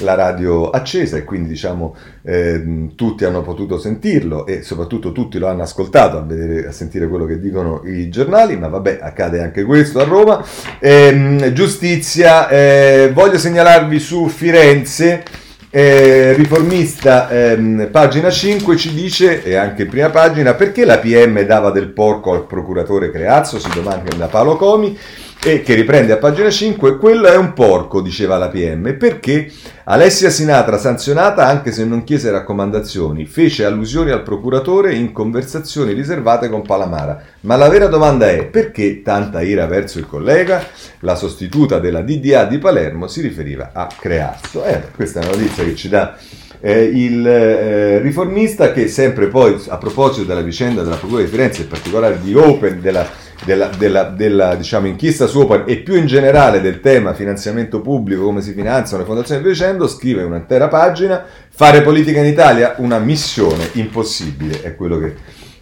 [0.00, 5.48] la radio accesa e quindi diciamo eh, tutti hanno potuto sentirlo e soprattutto tutti lo
[5.48, 9.64] hanno ascoltato a, vedere, a sentire quello che dicono i giornali, ma vabbè accade anche
[9.64, 10.44] questo a Roma.
[10.78, 15.22] Eh, giustizia, eh, voglio segnalarvi su Firenze.
[15.70, 21.42] Eh, riformista, ehm, pagina 5 ci dice, e anche in prima pagina, perché la PM
[21.42, 24.96] dava del porco al procuratore Creazzo, si domanda Paolo Comi,
[25.40, 29.50] e che riprende a pagina 5, quello è un porco, diceva la PM, perché
[29.84, 36.48] Alessia Sinatra, sanzionata anche se non chiese raccomandazioni, fece allusioni al procuratore in conversazioni riservate
[36.48, 37.22] con Palamara.
[37.42, 40.66] Ma la vera domanda è perché tanta ira verso il collega?
[41.00, 44.64] La sostituta della DDA di Palermo si riferiva a Creazzo.
[44.64, 46.16] Eh, questa è una notizia che ci dà
[46.60, 51.62] eh, il eh, riformista che sempre poi a proposito della vicenda della Procura di Firenze,
[51.62, 56.06] in particolare di Open, della della, della, della diciamo, inchiesta su Open e più in
[56.06, 60.68] generale del tema finanziamento pubblico, come si finanziano le fondazioni e via dicendo, scrive un'intera
[60.68, 65.14] pagina, fare politica in Italia, una missione impossibile, è quello che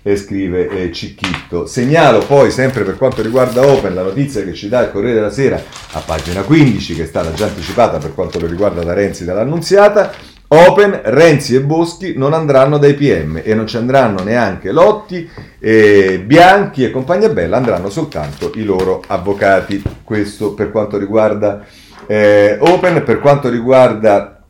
[0.06, 1.66] eh, scrive eh, Cicchitto.
[1.66, 5.30] Segnalo poi, sempre per quanto riguarda Open, la notizia che ci dà il Corriere della
[5.30, 5.60] Sera
[5.92, 10.12] a pagina 15, che è stata già anticipata per quanto riguarda da Renzi dall'Annunziata,
[10.48, 15.28] Open, Renzi e Boschi non andranno dai PM e non ci andranno neanche Lotti,
[15.58, 19.82] eh, Bianchi e compagnia bella, andranno soltanto i loro avvocati.
[20.04, 21.64] Questo per quanto riguarda
[22.06, 24.44] eh, Open, per quanto riguarda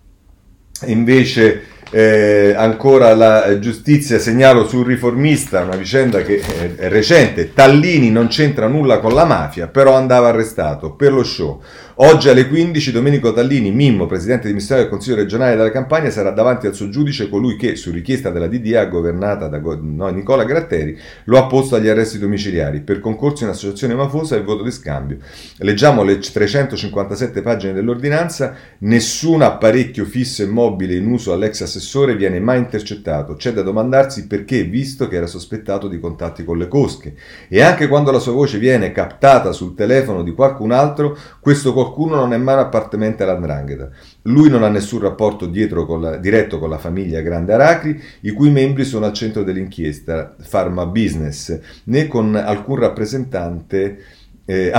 [0.85, 6.43] invece eh, ancora la giustizia, segnalo sul riformista, una vicenda che
[6.77, 11.63] è recente, Tallini non c'entra nulla con la mafia, però andava arrestato per lo show.
[11.99, 16.67] Oggi alle 15 Domenico Tallini, Mimmo, presidente dimissionario del Consiglio regionale della Campania, sarà davanti
[16.67, 20.95] al suo giudice colui che, su richiesta della DDA governata da no, Nicola Gratteri,
[21.25, 25.17] lo ha posto agli arresti domiciliari per concorso in associazione mafosa e voto di scambio.
[25.61, 32.41] Leggiamo le 357 pagine dell'ordinanza, nessun apparecchio fisso e mobile in uso all'ex assessore viene
[32.41, 33.37] mai intercettato.
[33.37, 37.15] C'è da domandarsi perché, visto che era sospettato di contatti con le cosche.
[37.49, 41.85] E anche quando la sua voce viene captata sul telefono di qualcun altro, questo qualcuno
[42.17, 43.91] non è mai appartenente all'andrangheta.
[44.23, 45.51] Lui non ha nessun rapporto
[45.87, 50.35] con la, diretto con la famiglia Grande Aracri, i cui membri sono al centro dell'inchiesta
[50.49, 53.99] Pharma Business, né con alcun rappresentante
[54.47, 54.71] eh,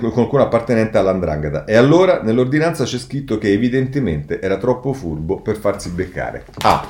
[0.00, 1.64] con alcun appartenente all'andrangheta.
[1.64, 6.44] E allora nell'ordinanza c'è scritto che evidentemente era troppo furbo per farsi beccare.
[6.62, 6.88] Ah,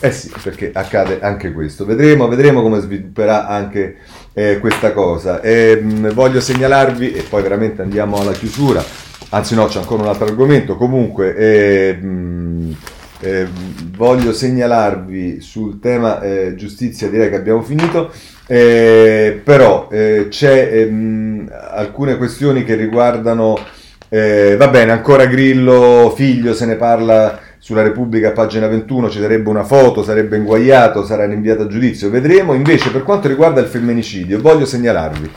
[0.00, 1.84] eh sì, perché accade anche questo.
[1.84, 3.96] Vedremo, vedremo come svilupperà anche
[4.32, 5.40] eh, questa cosa.
[5.40, 8.84] E, mh, voglio segnalarvi, e poi veramente andiamo alla chiusura,
[9.34, 12.76] anzi no, c'è ancora un altro argomento, comunque eh, mh,
[13.20, 13.46] eh,
[13.96, 18.12] voglio segnalarvi sul tema eh, giustizia, direi che abbiamo finito,
[18.46, 23.58] eh, però eh, c'è ehm, alcune questioni che riguardano,
[24.08, 29.48] eh, va bene, ancora Grillo, figlio, se ne parla sulla Repubblica, pagina 21, ci darebbe
[29.48, 32.52] una foto, sarebbe inguaiato, sarà rinviato a giudizio, vedremo.
[32.52, 35.30] Invece per quanto riguarda il femminicidio, voglio segnalarvi.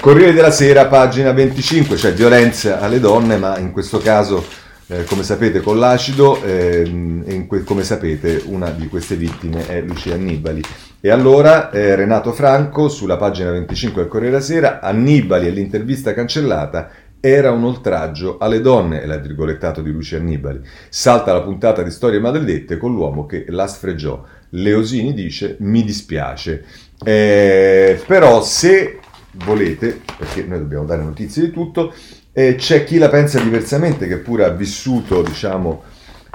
[0.00, 4.44] Corriere della Sera, pagina 25, cioè violenza alle donne, ma in questo caso
[4.86, 9.80] eh, come sapete con l'acido ehm, e que- come sapete una di queste vittime è
[9.80, 10.62] Lucia Annibali.
[11.00, 16.14] E allora eh, Renato Franco sulla pagina 25 del Corriere della Sera, Annibali e l'intervista
[16.14, 20.60] cancellata era un oltraggio alle donne, è la virgolettato di Lucia Annibali.
[20.88, 24.24] Salta la puntata di Storie Maledette con l'uomo che la sfregiò.
[24.50, 26.64] Leosini dice mi dispiace.
[27.04, 29.00] Eh, però se
[29.44, 31.92] volete, perché noi dobbiamo dare notizie di tutto,
[32.32, 35.82] e c'è chi la pensa diversamente, che pure ha vissuto, diciamo,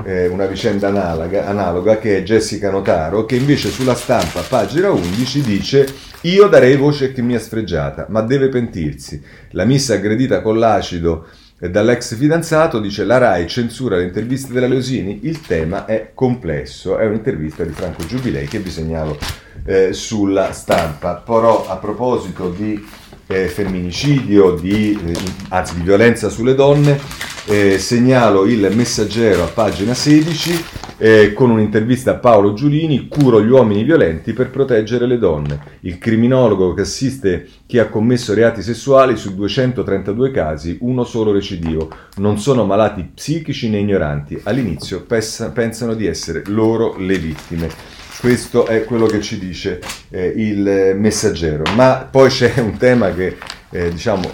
[0.06, 5.42] eh, una vicenda analoga, analoga, che è Jessica Notaro, che invece sulla stampa, pagina 11,
[5.42, 5.88] dice
[6.22, 9.22] io darei voce a chi mi ha sfregiata, ma deve pentirsi.
[9.52, 11.28] La missa aggredita con l'acido
[11.70, 17.06] dall'ex fidanzato dice la RAI censura le interviste della Leosini, il tema è complesso, è
[17.06, 19.18] un'intervista di Franco Giubilei che vi segnalo
[19.66, 21.16] eh, sulla stampa.
[21.16, 22.86] Però a proposito di
[23.28, 25.16] eh, femminicidio, di, eh,
[25.50, 27.00] anzi di violenza sulle donne,
[27.46, 30.66] eh, segnalo il messaggero a pagina 16
[31.04, 35.60] eh, con un'intervista a Paolo Giulini, curo gli uomini violenti per proteggere le donne.
[35.82, 41.90] Il criminologo che assiste chi ha commesso reati sessuali su 232 casi, uno solo recidivo.
[42.20, 47.70] Non sono malati psichici né ignoranti, all'inizio pessa, pensano di essere loro le vittime.
[48.18, 51.64] Questo è quello che ci dice eh, il messaggero.
[51.76, 53.36] Ma poi c'è un tema che
[53.72, 54.32] eh, diciamo,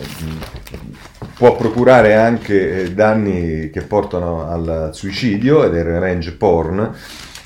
[1.39, 6.93] può procurare anche eh, danni che portano al suicidio ed è revenge porn.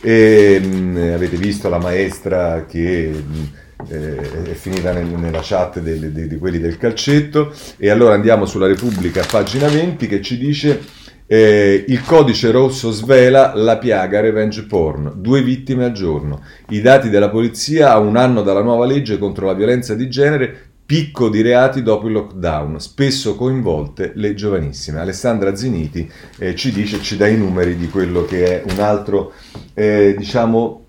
[0.02, 3.54] E, mh, mm, avete visto la maestra che mh,
[3.88, 7.54] eh, è finita nel, nella chat di quelli del calcetto.
[7.78, 10.82] E allora andiamo sulla Repubblica, pagina 20, che ci dice
[11.28, 16.42] eh, il codice rosso svela la piaga revenge porn, due vittime al giorno.
[16.70, 20.73] I dati della polizia a un anno dalla nuova legge contro la violenza di genere,
[20.86, 25.00] picco di reati dopo il lockdown, spesso coinvolte le giovanissime.
[25.00, 29.34] Alessandra Ziniti eh, ci dice, ci dà i numeri di quello che è un altro,
[29.74, 30.86] eh, diciamo,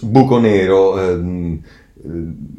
[0.00, 1.00] buco nero.
[1.00, 1.62] Ehm,
[2.04, 2.54] eh,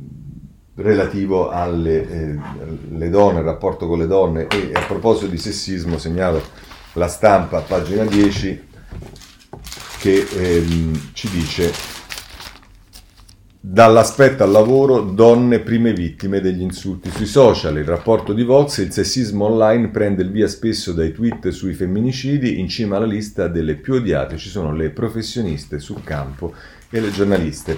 [0.77, 6.41] relativo alle eh, donne, il rapporto con le donne e a proposito di sessismo segnalo
[6.93, 8.67] la stampa, pagina 10,
[9.99, 11.71] che ehm, ci dice
[13.59, 17.77] dall'aspetto al lavoro donne prime vittime degli insulti sui social.
[17.77, 22.59] Il rapporto di Vox, il sessismo online prende il via spesso dai tweet sui femminicidi,
[22.59, 26.53] in cima alla lista delle più odiate ci sono le professioniste sul campo
[26.89, 27.77] e le giornaliste.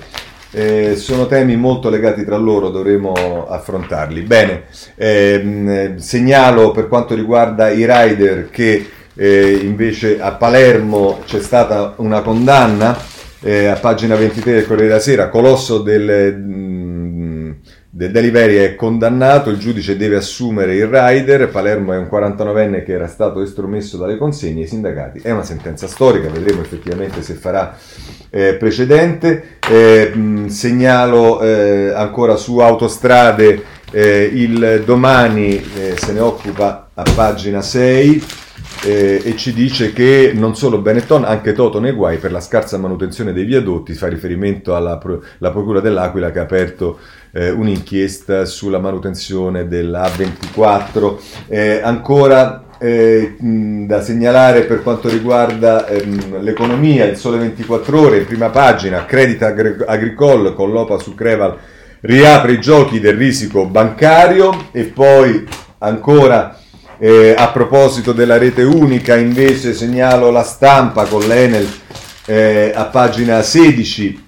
[0.51, 4.21] Eh, sono temi molto legati tra loro, dovremo affrontarli.
[4.21, 4.63] Bene,
[4.95, 12.21] ehm, segnalo per quanto riguarda i rider che eh, invece a Palermo c'è stata una
[12.21, 12.97] condanna,
[13.41, 17.51] eh, a pagina 23 del Corriere della Sera, Colosso del, mm,
[17.89, 22.93] del Delivery è condannato, il giudice deve assumere il rider, Palermo è un 49enne che
[22.93, 27.77] era stato estromesso dalle consegne ai sindacati, è una sentenza storica, vedremo effettivamente se farà
[28.29, 29.57] eh, precedente.
[29.69, 36.89] Eh, mh, mm, segnalo eh, ancora su autostrade eh, il domani eh, se ne occupa
[36.93, 38.23] a pagina 6
[38.83, 42.77] eh, e ci dice che non solo Benetton, anche Toto nei guai per la scarsa
[42.77, 46.99] manutenzione dei viadotti, fa riferimento alla pro, Procura dell'Aquila che ha aperto
[47.31, 51.15] eh, un'inchiesta sulla manutenzione della A24.
[51.47, 58.25] Eh, ancora eh, da segnalare per quanto riguarda ehm, l'economia, il Sole 24 Ore in
[58.25, 61.57] prima pagina, Credit Agricole con l'OPA su Creval
[62.01, 65.45] riapre i giochi del risico bancario e poi
[65.79, 66.58] ancora
[66.99, 71.67] eh, a proposito della rete unica, invece segnalo la stampa con l'Enel
[72.25, 74.25] eh, a pagina 16,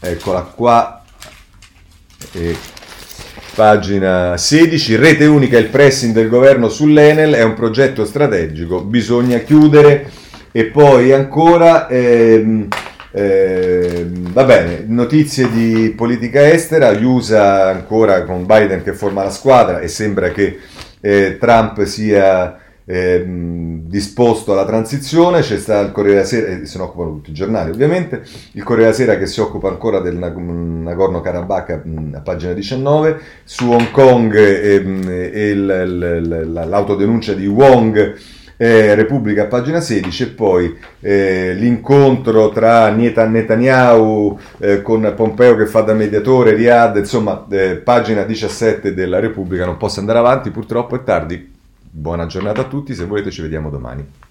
[0.00, 1.02] eccola qua,
[2.32, 2.56] eh,
[3.54, 10.10] pagina 16, rete unica, il pressing del governo sull'Enel è un progetto strategico, bisogna chiudere.
[10.52, 11.88] E poi ancora...
[11.88, 12.68] Ehm,
[13.10, 19.30] eh, va bene, notizie di politica estera, gli USA ancora con Biden che forma la
[19.30, 20.58] squadra e sembra che
[21.00, 26.78] eh, Trump sia eh, disposto alla transizione, c'è stato il Corriere della Sera, e se
[26.78, 28.22] ne occupano tutti i giornali ovviamente,
[28.52, 31.80] il Corriere della Sera che si occupa ancora del Nagorno-Karabakh
[32.14, 34.82] a pagina 19, su Hong Kong e,
[35.32, 38.16] e l'autodenuncia di Wong
[38.60, 45.82] eh, Repubblica pagina 16 e poi eh, l'incontro tra Netanyahu eh, con Pompeo che fa
[45.82, 51.04] da mediatore, Riyadh, insomma eh, pagina 17 della Repubblica, non posso andare avanti, purtroppo è
[51.04, 51.54] tardi.
[51.90, 54.27] Buona giornata a tutti, se volete ci vediamo domani.